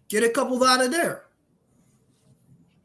[0.09, 1.25] Get a couple out of there.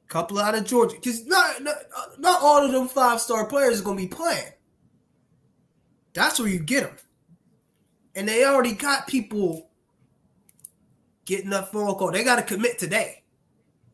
[0.07, 1.77] Couple out of Georgia, because not, not
[2.19, 4.53] not all of them five star players are gonna be playing.
[6.13, 6.97] That's where you get them
[8.15, 9.69] and they already got people
[11.25, 12.13] getting that phone call.
[12.13, 13.23] They got to commit today.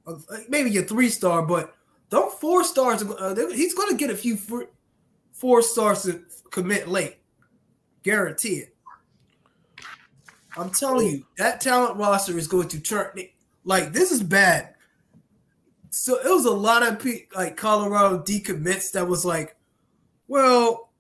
[0.06, 0.16] Uh,
[0.48, 1.74] maybe a three star, but
[2.10, 3.02] don't four stars.
[3.02, 4.36] Uh, he's going to get a few
[5.32, 7.16] four stars to commit late.
[8.02, 8.74] Guarantee it.
[10.56, 13.10] I'm telling you, that talent roster is going to turn.
[13.64, 14.74] Like this is bad.
[15.90, 19.56] So it was a lot of like Colorado decommits that was like,
[20.28, 20.90] well,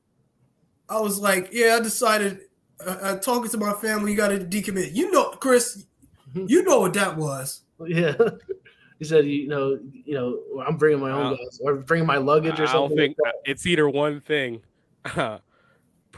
[0.88, 2.40] I was like, yeah, I decided
[2.84, 4.94] uh, uh, talking to my family, you got to decommit.
[4.94, 5.86] You know, Chris,
[6.34, 7.62] you know what that was.
[7.86, 8.14] Yeah.
[8.98, 12.60] He said, you know, you know, I'm bringing my own guys or bringing my luggage
[12.60, 12.98] or I something.
[12.98, 14.60] think like it's either one thing.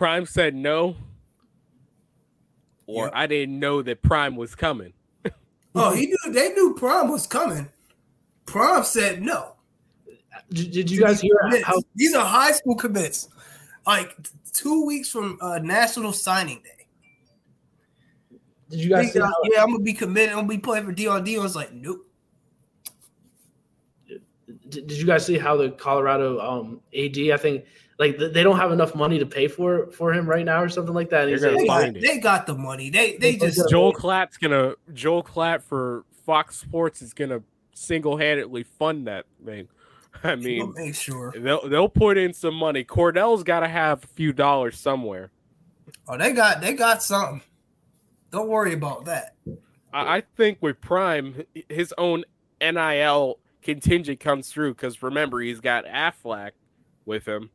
[0.03, 0.97] Prime said no,
[2.89, 3.13] or yep.
[3.15, 4.95] I didn't know that Prime was coming.
[5.77, 6.33] oh, he knew.
[6.33, 7.69] They knew Prime was coming.
[8.45, 9.55] Prime said no.
[10.51, 13.29] Did, did you guys hear how these are high school commits?
[13.87, 14.17] Like
[14.53, 16.87] two weeks from uh, National Signing Day.
[18.71, 19.13] Did you guys?
[19.13, 20.31] Think, yeah, I'm gonna be committed.
[20.31, 21.41] I'm gonna be playing for Deion.
[21.41, 22.05] was like, nope.
[24.09, 24.21] Did,
[24.69, 27.17] did you guys see how the Colorado um, AD?
[27.33, 27.67] I think
[28.03, 30.95] like they don't have enough money to pay for for him right now or something
[30.95, 31.27] like that.
[31.27, 32.91] They, got, they got the money.
[32.91, 37.43] They they just Joel Klatt's gonna Joel Klatt for Fox Sports is gonna
[37.75, 39.69] single handedly fund that thing.
[40.25, 42.85] I mean, make sure they'll they'll put in some money.
[42.85, 45.31] Cordell's got to have a few dollars somewhere.
[46.09, 47.43] Oh, they got they got something.
[48.33, 49.37] Don't worry about that.
[49.93, 52.25] I, I think with Prime, his own
[52.61, 56.53] NIL contingent comes through because remember he's got Aflac
[57.05, 57.51] with him.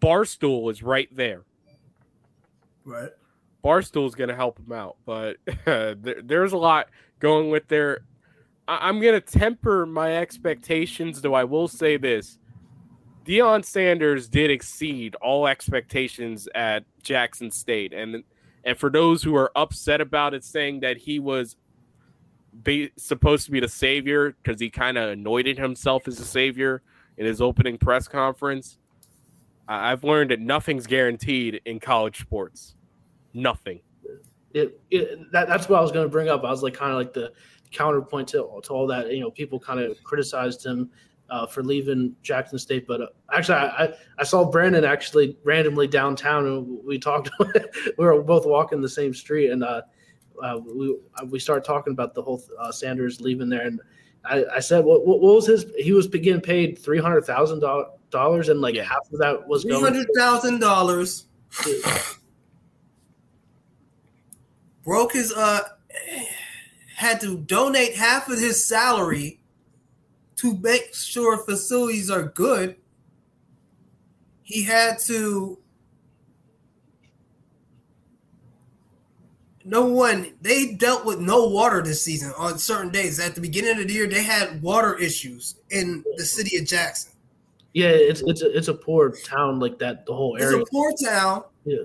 [0.00, 1.42] Barstool is right there.
[2.84, 3.10] Right.
[3.62, 5.36] Barstool's going to help him out, but
[5.66, 8.00] uh, there, there's a lot going with their
[8.70, 12.38] I'm going to temper my expectations, though I will say this.
[13.24, 17.92] Deion Sanders did exceed all expectations at Jackson State.
[17.92, 18.22] And
[18.64, 21.56] and for those who are upset about it, saying that he was
[22.62, 26.82] be, supposed to be the savior because he kind of anointed himself as a savior
[27.16, 28.78] in his opening press conference,
[29.70, 32.74] I've learned that nothing's guaranteed in college sports.
[33.32, 33.80] Nothing.
[34.52, 36.42] It, it that, that's what I was going to bring up.
[36.42, 37.32] I was like, kind of like the
[37.70, 39.12] counterpoint to, to all that.
[39.12, 40.90] You know, people kind of criticized him
[41.30, 46.46] uh, for leaving Jackson State, but uh, actually, I, I saw Brandon actually randomly downtown,
[46.46, 47.30] and we talked.
[47.38, 49.82] we were both walking the same street, and uh,
[50.42, 50.96] uh we
[51.28, 53.80] we started talking about the whole uh, Sanders leaving there, and
[54.24, 55.66] I, I said, what, what, was his?
[55.78, 58.84] He was getting paid three hundred thousand dollars, and like yeah.
[58.84, 61.26] half of that was three hundred thousand dollars.
[64.84, 65.60] Broke his uh
[66.96, 69.40] had to donate half of his salary
[70.36, 72.76] to make sure facilities are good.
[74.42, 75.60] He had to
[79.64, 83.20] No one, they dealt with no water this season on certain days.
[83.20, 87.12] At the beginning of the year, they had water issues in the city of Jackson.
[87.72, 90.04] Yeah, it's it's a, it's a poor town like that.
[90.06, 90.58] The whole area.
[90.58, 91.44] It's a poor town.
[91.64, 91.84] Yeah.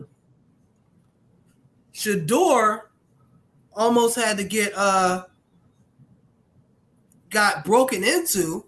[1.94, 2.82] Shedeur
[3.74, 5.26] almost had to get uh
[7.30, 8.66] got broken into.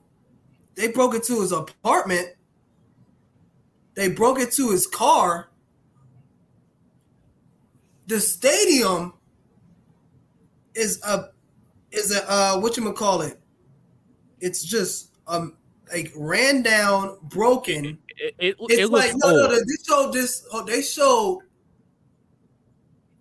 [0.75, 2.29] They broke into his apartment.
[3.95, 5.49] They broke into his car.
[8.05, 9.13] The stadium
[10.75, 11.29] is a
[11.91, 13.39] is a uh what you call it?
[14.39, 15.57] It's just um
[15.91, 17.97] like ran down, broken.
[18.17, 19.51] It, it, It's it like no, no, old.
[19.51, 19.57] no.
[19.57, 20.45] They showed this.
[20.51, 21.41] oh, They showed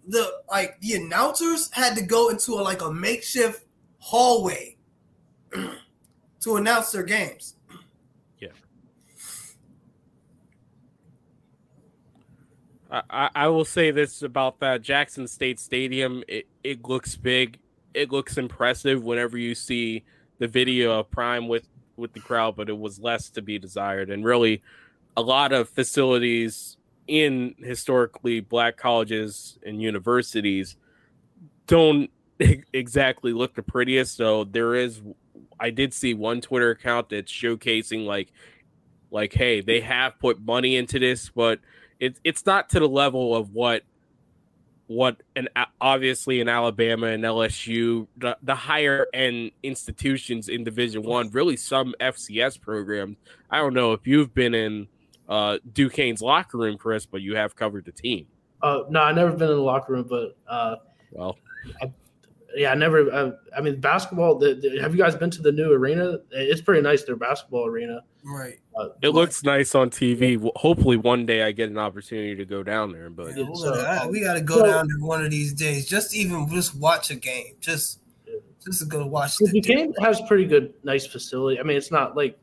[0.09, 3.65] the like the announcers had to go into a, like a makeshift
[3.99, 4.77] hallway
[6.41, 7.57] to announce their games.
[12.91, 16.23] I, I I will say this about that Jackson State Stadium.
[16.29, 17.59] It, it looks big.
[17.95, 20.05] It looks impressive whenever you see
[20.39, 21.67] the video of Prime with
[21.97, 24.11] with the crowd, but it was less to be desired.
[24.11, 24.63] And really,
[25.17, 26.77] a lot of facilities
[27.07, 30.77] in historically black colleges and universities
[31.67, 32.11] don't
[32.73, 34.17] exactly look the prettiest.
[34.17, 35.01] So there is,
[35.59, 38.33] I did see one Twitter account that's showcasing like,
[39.11, 41.61] like, hey, they have put money into this, but
[41.99, 43.83] it's it's not to the level of what
[44.89, 45.49] what an
[45.81, 51.95] obviously in Alabama and LSU the, the higher end institutions in Division One, really some
[52.01, 53.17] FCS programs.
[53.51, 54.89] I don't know if you've been in
[55.29, 58.27] uh, Duquesne's locker room, Chris, but you have covered the team.
[58.63, 60.77] Uh, no, I never been in the locker room, but uh,
[61.11, 61.37] Well,
[62.55, 63.13] yeah, I never.
[63.13, 64.39] Uh, I mean, basketball.
[64.39, 66.19] The, the, have you guys been to the new arena?
[66.31, 67.05] It's pretty nice.
[67.05, 68.03] Their basketball arena.
[68.29, 68.59] Right.
[68.77, 70.35] Uh, it looks nice on TV.
[70.35, 73.09] W- Hopefully, one day I get an opportunity to go down there.
[73.09, 75.31] But Yeah, Yeah, we'll so, let we got to go so- down there one of
[75.31, 75.87] these days.
[75.87, 77.55] Just even just watch a game.
[77.61, 78.01] Just
[78.65, 79.37] just to go watch.
[79.37, 81.61] The the game has pretty good, nice facility.
[81.61, 82.37] I mean, it's not like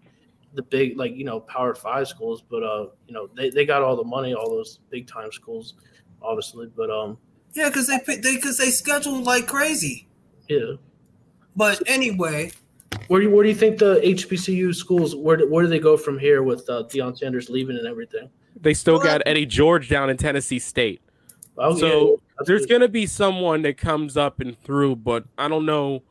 [0.54, 3.82] the big, like you know, Power Five schools, but uh, you know, they, they got
[3.82, 5.74] all the money, all those big time schools,
[6.22, 6.68] obviously.
[6.78, 7.18] But um,
[7.56, 10.08] Yeah, because they pick- they because they schedule like crazy.
[10.48, 10.76] yeah.
[11.58, 12.52] But anyway,
[13.08, 15.16] Where do you, where do you think the HBCU schools?
[15.16, 18.30] Where do, where do they go from here with uh, Deion Sanders leaving and everything?
[18.60, 21.02] they still Well, got Eddie George down in Tennessee State.
[21.58, 22.76] Oh, So, yeah, that's there's good.
[22.76, 26.04] gonna be someone that comes up and through, but I don't know.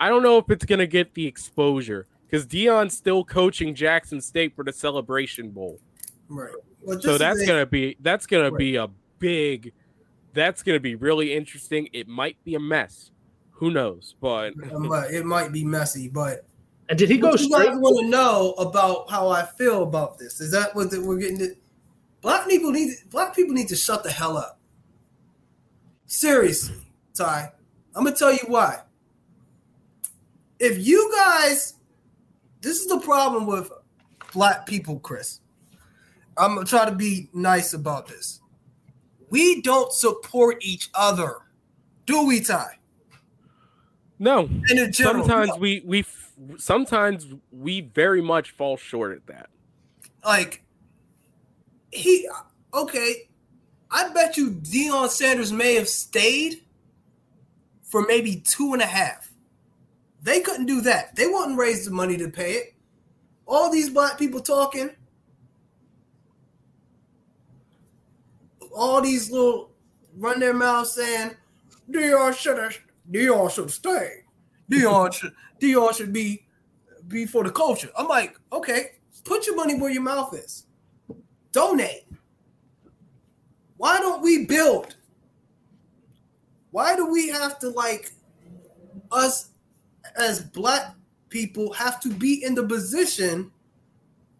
[0.00, 4.54] I don't know if it's gonna get the exposure because Deion's still coaching Jackson State
[4.54, 5.78] for the Celebration Bowl.
[6.28, 6.52] right.
[6.82, 8.58] Well, So that's gonna be that's gonna Right.
[8.58, 9.72] be a big.
[10.34, 11.88] That's gonna be really interesting.
[11.92, 13.10] It might be a mess.
[13.58, 14.14] Who knows?
[14.20, 16.44] But it might- it might be messy, but
[16.88, 17.68] And did he go what you straight?
[17.68, 20.40] guys want to know about how I feel about this?
[20.40, 21.38] Is that what the, we're getting?
[21.38, 21.54] To,
[22.22, 24.58] black people need black people need to shut the hell up.
[26.06, 26.76] Seriously,
[27.14, 27.52] Ty,
[27.94, 28.80] I'm gonna tell you why.
[30.58, 31.74] If you guys,
[32.62, 33.70] this is the problem with
[34.32, 35.40] black people, Chris.
[36.36, 38.40] I'm gonna try to be nice about this.
[39.30, 41.36] We don't support each other,
[42.06, 42.77] do we, Ty?
[44.18, 45.56] No, general, sometimes no.
[45.56, 46.04] we we
[46.58, 49.48] sometimes we very much fall short at that.
[50.24, 50.62] like
[51.90, 52.28] he
[52.74, 53.28] okay
[53.90, 56.62] i bet you Deion sanders may have stayed
[57.88, 59.32] for maybe two and a half.
[60.22, 61.16] They couldn't do that.
[61.16, 62.74] They wouldn't raise the money to pay it.
[63.46, 64.90] All these black people talking.
[68.76, 69.70] All these little
[70.16, 71.34] run their mouths saying
[71.90, 72.78] Deion should have
[73.10, 74.24] Deion should stay.
[74.70, 76.44] Deion should Deion should be
[77.08, 77.90] be for the culture.
[77.96, 78.92] I'm like, okay,
[79.24, 80.66] put your money where your mouth is.
[81.52, 82.04] Donate.
[83.76, 84.96] Why don't we build?
[86.70, 88.12] Why do we have to like
[89.10, 89.50] us
[90.16, 90.94] as black
[91.28, 93.50] people have to be in the position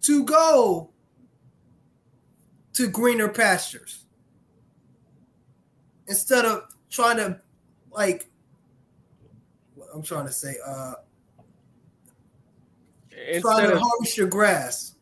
[0.02, 0.90] to go
[2.74, 4.04] to greener pastures
[6.06, 7.40] instead of trying to
[7.90, 8.28] like
[9.98, 10.94] I'm trying to say uh
[13.10, 14.94] trying Instead to of, harvest your grass.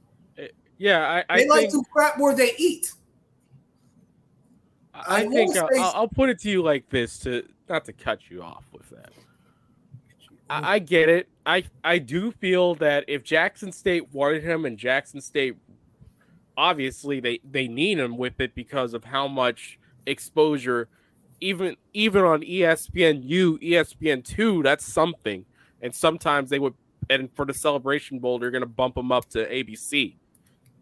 [0.79, 2.93] yeah, I, I They like to crap where they eat.
[4.95, 7.85] I I think I'll, say- I'll I'll put it to you like this to not
[7.85, 9.13] to cut you off with that.
[10.49, 11.29] I, I get it.
[11.45, 15.57] I I do feel that if Jackson State wanted him and Jackson State,
[16.57, 20.89] obviously they they need him with it because of how much exposure,
[21.41, 25.45] even even on ESPNU, ESPN two, that's something.
[25.83, 26.75] And sometimes they would,
[27.11, 30.17] and for the Celebration Bowl, they're going to bump them up to ABC.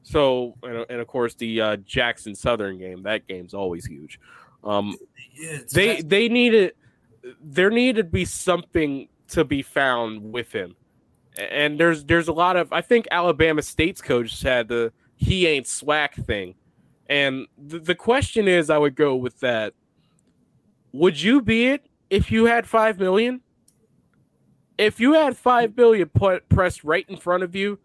[0.02, 4.20] So, and, and of course, the uh, Jackson Southern game, that game's always huge.
[4.62, 4.96] Um,
[5.34, 6.08] Yeah, they fast.
[6.08, 6.72] they needed
[7.42, 10.76] there needed to be something to be found with him
[11.36, 15.66] and there's there's a lot of i think alabama state's coach had the he ain't
[15.66, 16.54] swag thing
[17.08, 19.72] and the, the question is i would go with that
[20.94, 23.40] would you be it if you had five million
[24.78, 27.78] if you had five billion put pressed right in front of you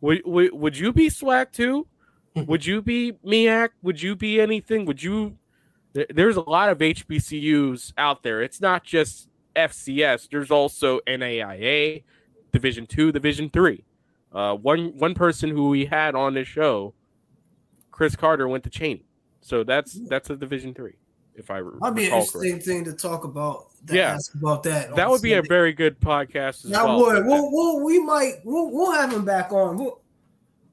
[0.00, 1.86] would, would, would you be swag too
[2.34, 5.36] would you be miak would you be anything would you
[5.92, 8.42] there- there's a lot of HBCUs out there.
[8.42, 10.28] It's not just FCS.
[10.30, 12.04] There's also NAIA,
[12.52, 13.84] Division Two, Division Three.
[14.30, 16.92] Uh, one one person who we had on this show,
[17.90, 19.04] Chris Carter, went to Cheyney,
[19.40, 20.96] so that's that's a Division Three.
[21.38, 22.74] If I re- That'd be an recall interesting correctly.
[22.74, 23.66] thing to talk about.
[23.86, 24.14] To Yeah.
[24.14, 24.94] ask about that.
[24.96, 26.98] That on would be a very good podcast as That well.
[27.00, 27.26] would.
[27.26, 28.34] We'll, we'll, we might.
[28.44, 29.78] We'll, we'll have him back on.
[29.78, 30.00] We'll,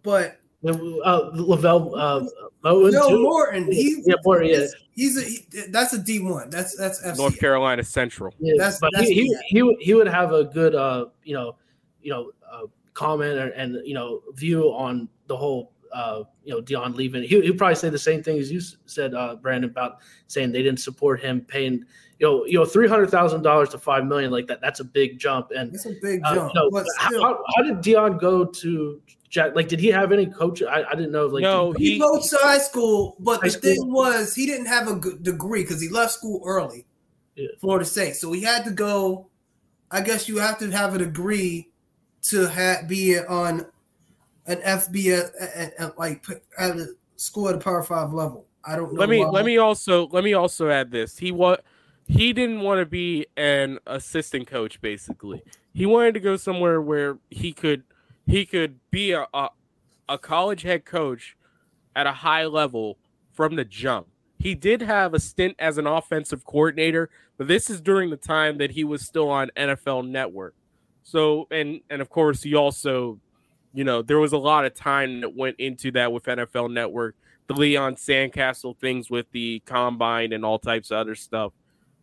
[0.01, 2.26] but Then, uh, Lavelle uh,
[2.63, 3.22] Moen Bill too.
[3.24, 4.66] Morton, he, yeah, Morton, yeah.
[4.93, 6.49] he's a he, that's a D one.
[6.49, 7.18] That's that's FC.
[7.18, 8.34] North Carolina Central.
[8.39, 11.36] Yeah, That's- but that's he, he, he would he would have a good uh you
[11.36, 11.55] know
[12.01, 12.61] you know uh,
[12.95, 17.24] comment and, and you know view on the whole uh you know Deion leaving.
[17.24, 20.62] He he'd probably say the same thing as you said, uh, Brandon, about saying they
[20.62, 21.86] didn't support him paying
[22.20, 24.60] you know you know three hundred thousand dollars to five million like that.
[24.62, 25.52] That's a big jump.
[25.56, 26.54] And That's a big uh, jump.
[26.54, 29.56] you know, how, still, how, how did Deion go to Jack?
[29.56, 30.62] Like, did he have any coach?
[30.62, 31.28] I, I didn't know.
[31.28, 34.68] Like, No, he, he- goes to high school, but High the thing was he didn't
[34.68, 36.86] have a good degree because he left school early.
[37.36, 37.48] Yeah.
[37.60, 39.28] Florida State, so he had to go.
[39.91, 41.70] I guess you have to have a degree
[42.30, 43.66] to ha- be on
[44.48, 46.26] an FBS at, at, like
[46.58, 48.46] at a school at a Power Five level.
[48.64, 49.00] I don't know.
[49.00, 49.30] let me why.
[49.30, 51.18] let me also let me also add this.
[51.18, 51.58] He wa-
[52.08, 55.43] he didn't want to be an assistant coach basically.
[55.74, 57.84] He wanted to go somewhere where he could
[58.26, 59.50] he could be a a,
[60.10, 61.36] a college head coach
[61.96, 62.98] at a high level
[63.34, 64.08] from the jump.
[64.38, 68.58] He did have a stint as an offensive coordinator, but this is during the time
[68.58, 70.56] that he was still on NFL Network.
[71.04, 73.20] So and and of course he also
[73.76, 77.15] you know, there was a lot of time that went into that with NFL Network
[77.47, 81.53] the Leon Sandcastle things with the combine and all types of other stuff.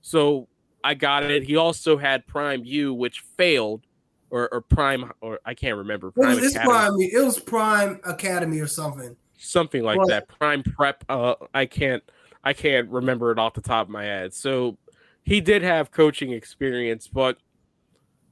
[0.01, 0.49] So
[0.85, 1.43] I got it.
[1.43, 3.83] He also had Prime U, which failed,
[4.31, 6.09] or, or Prime, or I can't remember.
[6.17, 6.95] It was, Prime.
[6.99, 9.17] It was Prime Academy or something.
[9.39, 10.29] something like Well- that.
[10.29, 11.05] Prime Prep.
[11.09, 12.03] Uh, I can't,
[12.45, 14.35] I can't remember it off the top of my head.
[14.35, 14.79] So
[15.25, 17.39] he did have coaching experience, but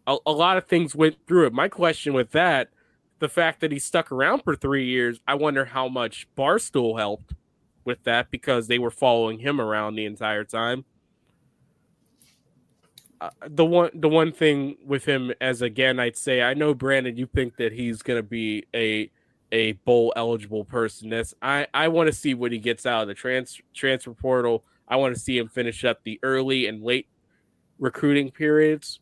[0.07, 1.53] a, a lot of things went through it.
[1.53, 2.71] My question with that,
[3.21, 7.35] the fact that he stuck around for three years, I wonder how much Barstool helped
[7.85, 10.85] with that because they were following him around the entire time.
[13.21, 17.17] Uh, the one, the one thing with him, as again, I'd say, I know Brandon,
[17.17, 19.11] you think that he's going to be a
[19.53, 21.11] a bowl eligible person.
[21.11, 24.65] That's I I want to see what he gets out of the trans, transfer portal.
[24.89, 27.09] I want to see him finish up the early and late
[27.79, 29.01] recruiting periods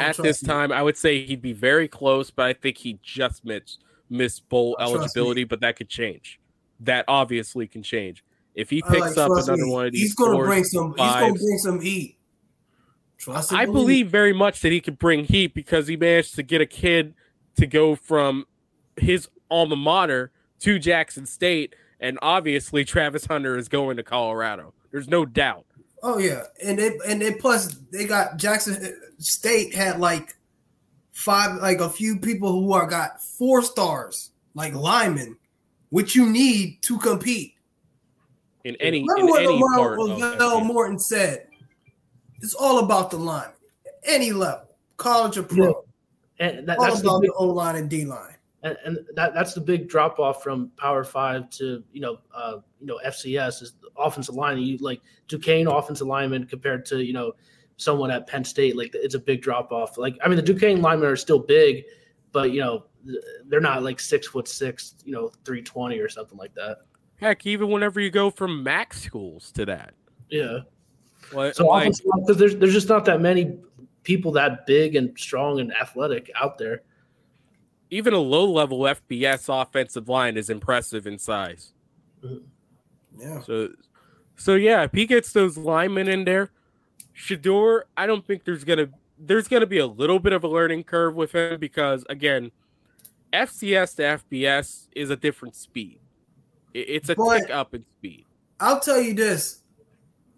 [0.00, 0.46] At this me.
[0.46, 4.40] time, I would say he'd be very close, but I think he just missed miss
[4.40, 6.40] bowl eligibility, but that could change.
[6.80, 8.24] That obviously can change.
[8.54, 10.94] If he picks like, up another me, one of these, he's going to bring some.
[10.96, 12.16] He's going to bring some heat.
[13.18, 16.60] Trust I believe very much that he could bring heat because he managed to get
[16.60, 17.14] a kid
[17.56, 18.46] to go from
[18.96, 20.30] his alma mater
[20.60, 24.72] to Jackson State, and obviously Travis Hunter is going to Colorado.
[24.90, 25.66] There's no doubt.
[26.02, 30.36] Oh yeah, and they and then plus they got Jackson State had like
[31.12, 35.36] five, like a few people who are got four stars, like linemen,
[35.90, 37.54] which you need to compete.
[38.64, 41.46] In any Remember in what any Lamar part of Morton said?
[42.40, 43.50] It's all about the line,
[44.04, 45.84] any level, college or pro.
[46.38, 46.46] Yeah.
[46.46, 48.36] and that, all that's the about big, the O line and D line.
[48.62, 52.58] and, and that that's the big drop off from Power Five to you know uh,
[52.80, 54.58] you know FCS is the offensive line.
[54.58, 57.32] You like Duquesne offensive lineman compared to you know
[57.76, 58.76] someone at Penn State.
[58.76, 59.98] Like it's a big drop off.
[59.98, 61.84] Like I mean the Duquesne linemen are still big,
[62.32, 62.84] but you know
[63.46, 66.78] they're not like six foot six, you know three twenty or something like that.
[67.16, 69.94] Heck, even whenever you go from max schools to that.
[70.30, 70.60] Yeah.
[71.32, 73.58] Like, So like, because there's there's just not that many
[74.04, 76.82] people that big and strong and athletic out there.
[77.90, 81.72] even a low level FBS offensive line is impressive in size.
[82.22, 83.20] Mm-hmm.
[83.20, 83.40] Yeah.
[83.42, 83.70] So,
[84.38, 86.50] so yeah, if he gets those linemen in there,
[87.14, 90.84] Shedeur, I don't think there's gonna there's gonna be a little bit of a learning
[90.84, 92.52] curve with him because again,
[93.32, 95.98] FCS to FBS is a different speed.
[96.72, 98.24] It's a But- tick up in speed.
[98.60, 99.60] I'll tell you this: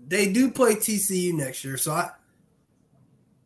[0.09, 2.11] they do play TCU next year, so I,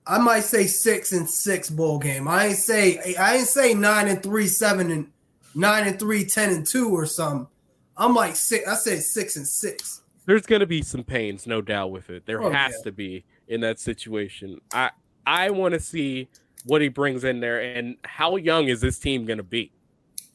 [0.07, 2.29] I might say six and six bowl game.
[2.29, 5.11] I ain't say I ain't say nine and three, seven and
[5.55, 7.49] nine and three, ten and two or something.
[7.97, 8.69] I'm like six.
[8.69, 10.03] I said six and six.
[10.27, 12.27] There's going to be some pains, no doubt, with it.
[12.27, 12.85] There Oh, has yeah.
[12.85, 14.61] to be in that situation.
[14.73, 14.91] I
[15.27, 16.29] I want to see
[16.65, 19.71] what he brings in there and how young is this team going to be.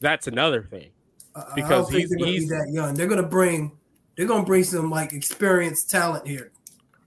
[0.00, 0.90] That's another thing.
[1.54, 2.94] Because think he's- they're gonna be that young.
[2.94, 3.72] They're gonna bring
[4.16, 6.50] they're gonna bring some like experienced talent here.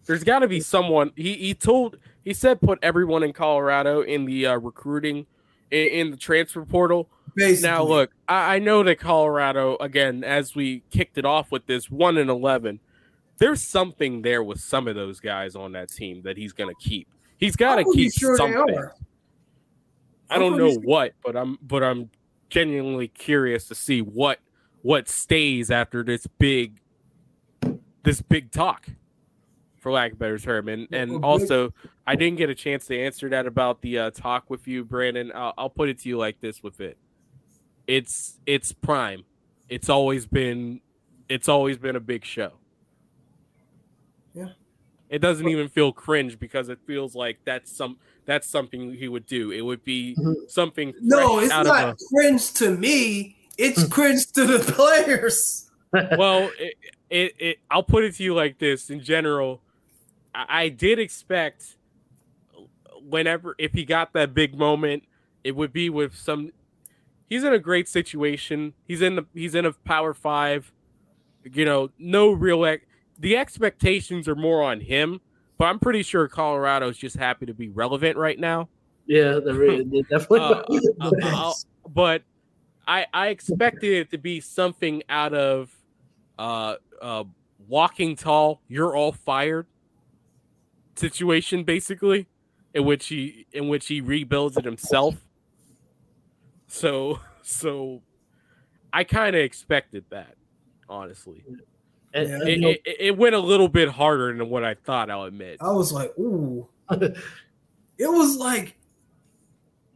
[0.06, 1.12] There's got to be someone.
[1.16, 5.26] He he told he said put everyone in Colorado in the uh, recruiting
[5.72, 7.10] in, in the transfer portal.
[7.36, 7.70] Basically.
[7.70, 11.90] Now look, I, I know that Colorado again, as we kicked it off with this
[11.90, 12.80] one and eleven,
[13.40, 16.80] there's something there with some of those guys on that team that he's going to
[16.80, 17.08] keep.
[17.38, 18.78] He's got to keep sure something.
[20.30, 22.10] I don't know what, but I'm but I'm
[22.50, 24.40] genuinely curious to see what
[24.84, 26.80] what stays after this big
[28.04, 28.88] this big talk,
[29.80, 30.70] for lack of a better term.
[30.70, 31.74] And and also,
[32.08, 35.32] I didn't get a chance to answer that about the uh, talk with you, Brandon.
[35.36, 36.98] I'll, I'll put it to you like this: with it,
[37.88, 39.24] it's it's prime.
[39.70, 40.82] It's always been
[41.30, 42.54] it's always been a big show.
[44.34, 44.50] Yeah.
[45.10, 49.26] It doesn't even feel cringe because it feels like that's some that's something he would
[49.26, 49.52] do.
[49.52, 50.50] It would be Mhm.
[50.50, 53.36] something No, it's not of cringe to me.
[53.58, 55.70] It's cringe to the players.
[56.18, 56.74] well it,
[57.10, 59.62] it, it I'll put it to you like this in general
[60.34, 61.76] I, I did expect
[63.08, 65.04] whenever if he got that big moment
[65.44, 66.52] it would be with some
[67.34, 70.72] he's in a great situation he's in the he's in a power 5
[71.52, 72.86] you know no real ex-
[73.18, 75.20] the expectations are more on him
[75.58, 78.70] but I'm pretty sure Colorado's just happy to be relevant right now
[79.08, 80.80] Yeah, they're, re- they're definitely.
[81.02, 81.54] Uh, uh,
[81.90, 82.22] but
[82.88, 85.72] I I expected it to be something out of
[86.38, 87.24] uh uh
[87.68, 89.68] walking tall, you're all fired
[90.96, 92.28] situation basically,
[92.74, 95.16] in which he in which he rebuilds it himself.
[96.74, 98.02] So so
[98.92, 100.36] I kind of expected that,
[100.90, 101.44] honestly.
[102.16, 102.36] and, Yeah.
[102.36, 105.12] and, It, you know, it, it went a little bit harder than what I thought.
[105.12, 105.58] I'll admit.
[105.62, 106.68] I was like, ooh.
[106.92, 107.16] it
[108.00, 108.76] was like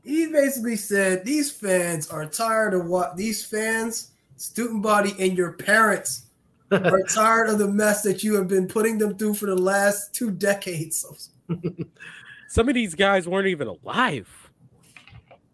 [0.03, 5.53] he basically said these fans are tired of what these fans, student body, and your
[5.53, 6.27] parents
[6.71, 10.13] are tired of the mess that you have been putting them through for the last
[10.13, 11.31] two decades.
[12.49, 14.46] Some of these guys weren't even alive.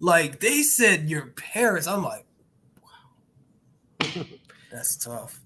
[0.04, 1.88] Like they said, your parents.
[1.88, 2.26] I'm like,
[2.84, 4.24] wow,
[4.72, 5.40] that's tough,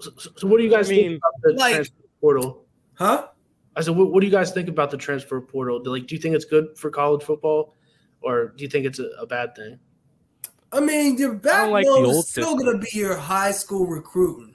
[0.00, 2.64] so, so what do you guys I mean, think about the like- transfer portal?
[2.94, 3.28] huh?
[3.74, 5.80] I said, what, what do you guys think about the transfer portal?
[5.82, 7.74] Like, do you think it's good for college football,
[8.20, 9.78] or do you think it's a, a bad thing?
[10.70, 12.66] I mean, your I don't like the is still system.
[12.66, 14.54] gonna be your high school recruiting.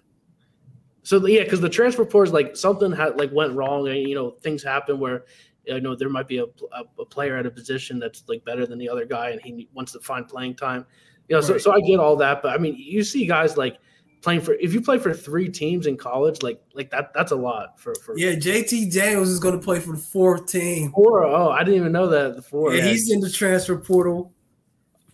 [1.02, 4.14] So yeah, because the transfer portal is like something had like went wrong, and you
[4.14, 5.26] know things happen where
[5.68, 8.66] you know there might be a, a, a player at a position that's like better
[8.66, 10.86] than the other guy, and he wants to find playing time.
[11.30, 11.62] You know, so Right.
[11.62, 13.78] so I get all that, but I mean, you see guys like
[14.22, 17.36] playing for if you play for three teams in college, like like that that's a
[17.36, 20.92] lot for for Yeah, JT Daniels is gonna play for the fourth team.
[20.92, 21.24] four.
[21.26, 22.74] Oh, I didn't even know that The before.
[22.74, 24.34] Yeah, he's in the transfer portal.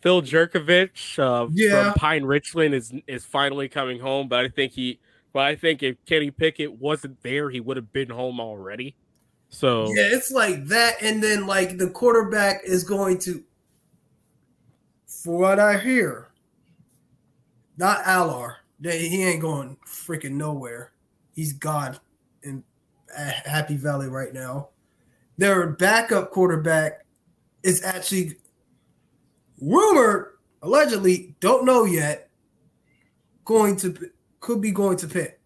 [0.01, 1.71] Phil Jurkovec uh, Yeah.
[1.85, 4.99] from Pine Richland is is finally coming home, but I think he,
[5.31, 8.95] but I think if Kenny Pickett wasn't there, he would have been home already.
[9.53, 13.43] So Yeah, it's like that, and then like the quarterback is going to,
[15.05, 16.29] for what I hear,
[17.77, 18.55] not Allar.
[18.81, 20.91] He ain't going freaking nowhere.
[21.35, 21.99] He's God
[22.41, 22.63] in
[23.15, 24.69] Happy Valley right now.
[25.37, 27.05] Their backup quarterback
[27.61, 28.37] is actually
[29.61, 30.33] rumored,
[30.63, 32.27] allegedly, don't know yet,
[33.45, 35.39] going to could be going to Pitt.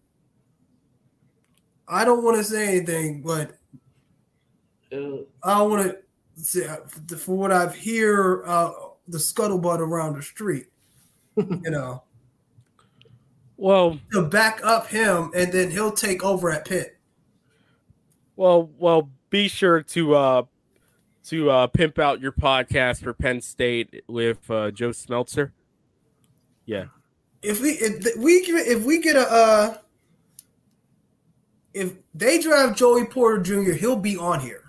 [1.86, 3.57] I don't want to say anything, but
[4.92, 5.98] I want to
[6.42, 6.66] say
[7.18, 8.70] for what I've hear uh,
[9.06, 10.66] the scuttlebutt around the street.
[11.36, 12.02] you know,
[13.56, 16.96] well, to back up him, and then he'll take over at Pitt.
[18.36, 19.10] well, well.
[19.30, 20.42] Be sure to uh
[21.26, 25.50] to uh pimp out your podcast for Penn State with uh, Joe Smeltzer.
[26.64, 26.86] Yeah,
[27.42, 29.76] If we if we get- if we get a uh,
[31.74, 34.64] if they drive Joey Porter Jr., he'll be on here.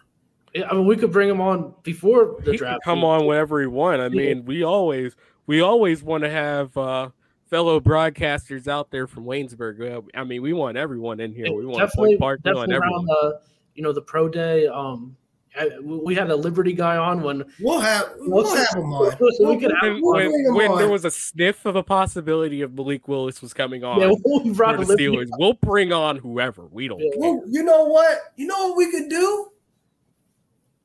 [0.54, 2.84] Yeah, I mean, we could bring him on before the he can draft.
[2.84, 4.02] come on whenever he want.
[4.02, 4.10] I Yeah.
[4.34, 5.16] mean, we always
[5.48, 7.10] we always want to have uh
[7.50, 10.04] fellow broadcasters out there from Waynesburg.
[10.14, 11.52] I mean, we want everyone in here.
[11.52, 12.40] We want definitely, Point Park.
[12.46, 12.94] We want definitely everyone.
[12.96, 13.42] around the
[13.76, 14.68] you know the pro day.
[14.68, 15.16] Um,
[15.60, 19.12] I- we had a Liberty guy on when We'll have we'll have him on.
[19.38, 21.76] So we could have- when, We'll when, bring him when there was a sniff of
[21.76, 24.12] a possibility of Malik Willis was coming on yeah,
[24.44, 25.26] we brought for the the Liberty.
[25.26, 26.68] Steelers, we'll bring on whoever.
[26.72, 27.10] We don't Yeah.
[27.10, 27.20] care.
[27.20, 28.20] Well, you know what?
[28.36, 29.48] You know what we could do?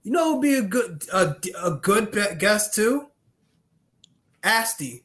[0.04, 1.34] You know, what would be a good a,
[1.64, 3.06] a good be- guest too.
[4.42, 5.04] Asti.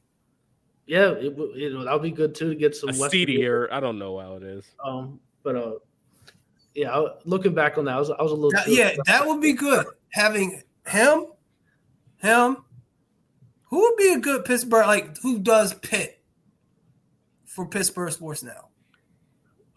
[0.86, 3.12] Yeah, it, w- you know that would be good too to get some A West
[3.12, 3.52] CD Virginia.
[3.52, 4.66] or I don't know how it is.
[4.84, 5.72] Um, But uh,
[6.76, 9.42] yeah, looking back on that, I was I was a little That- yeah, that would
[9.42, 9.86] be good.
[10.12, 11.28] Having him,
[12.18, 12.58] him.
[13.66, 14.88] Who would be a good Pittsburgh?
[14.88, 16.20] Like who does Pitt
[17.46, 18.70] for Pittsburgh sports now?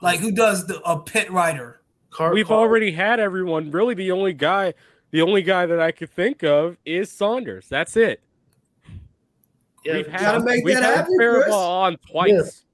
[0.01, 1.83] Like who does the a Pitt writer?
[2.11, 3.71] Car- We've Car- already had everyone.
[3.71, 4.73] Really, the only guy,
[5.13, 7.69] the only guy that I could think of is Saunders.
[7.69, 8.21] That's it.
[9.85, 11.55] yeah, we've gotta had make we've that had happen, Faribault Chris.
[11.55, 12.65] on twice.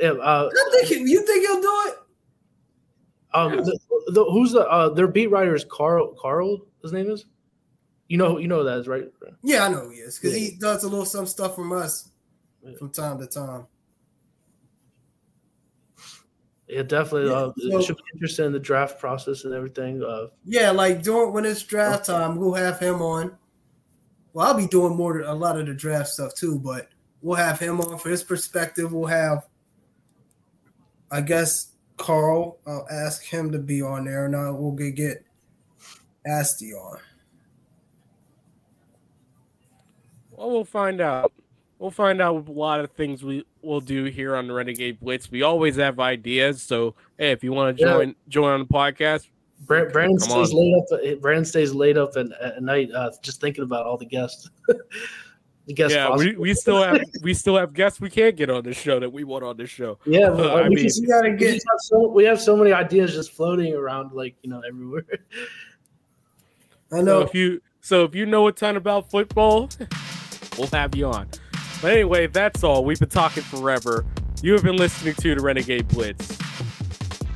[0.00, 1.94] yeah, uh, I think he- you think he'll do it.
[3.34, 3.78] um, the,
[4.12, 6.60] the, who's the uh, their beat writer is Carl Carl.
[6.82, 7.24] His name is.
[8.08, 9.04] You know, you know who that is right.
[9.42, 12.10] Yeah, I know who he is because he does a little some stuff from us
[12.62, 12.76] Yeah.
[12.78, 13.66] from time to time.
[16.68, 17.30] Yeah, definitely.
[17.30, 20.02] Yeah, uh, so- it should be interested in the draft process and everything.
[20.02, 23.36] Uh, Yeah, like during when it's draft time, we'll have him on.
[24.32, 26.88] Well, I'll be doing more a lot of the draft stuff too, but
[27.22, 28.92] we'll have him on for his perspective.
[28.92, 29.46] We'll have,
[31.10, 32.58] I guess, Carl.
[32.66, 35.24] I'll ask him to be on there, and uh, we'll get get
[36.26, 36.98] Asti on.
[40.32, 41.32] Well, we'll find out.
[41.78, 45.30] We'll find out a lot of things we will do here on the Renegade Blitz.
[45.30, 47.92] We always have ideas, so hey, if you want to Yeah.
[47.92, 49.28] join join on the podcast,
[49.66, 50.58] Brand, Brandon stays on.
[50.58, 51.20] late up.
[51.20, 54.48] Brandon stays late up at, at night, uh, just thinking about all the guests.
[55.66, 56.42] the guest yeah, we, possible.
[56.42, 59.24] we still have we still have guests we can't get on this show that we
[59.24, 59.98] want on this show.
[60.06, 62.40] yeah, but, I uh, we mean- just- gotta we get just have so we have
[62.40, 65.04] so many ideas just floating around, like you know, everywhere.
[66.92, 67.20] I So know.
[67.20, 69.68] if you so if you know a ton about football,
[70.56, 71.28] we'll have you on.
[71.82, 72.84] But anyway, that's all.
[72.84, 74.04] We've been talking forever.
[74.42, 76.26] You have been listening to the Renegade Blitz.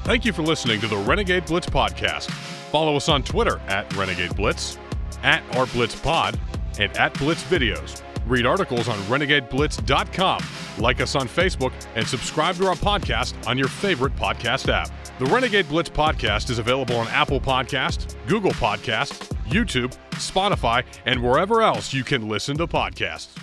[0.05, 2.30] Thank you for listening to the Renegade Blitz podcast.
[2.70, 4.78] Follow us on Twitter at Renegade Blitz,
[5.22, 6.38] at our Blitz Pod,
[6.78, 8.03] and at Blitz Videos.
[8.26, 10.43] Read articles on renegadeblitz.com,
[10.78, 14.91] like us on Facebook, and subscribe to our podcast on your favorite podcast app.
[15.18, 21.61] The Renegade Blitz podcast is available on Apple Podcast, Google Podcast, YouTube, Spotify, and wherever
[21.61, 23.36] else you can listen to podcasts.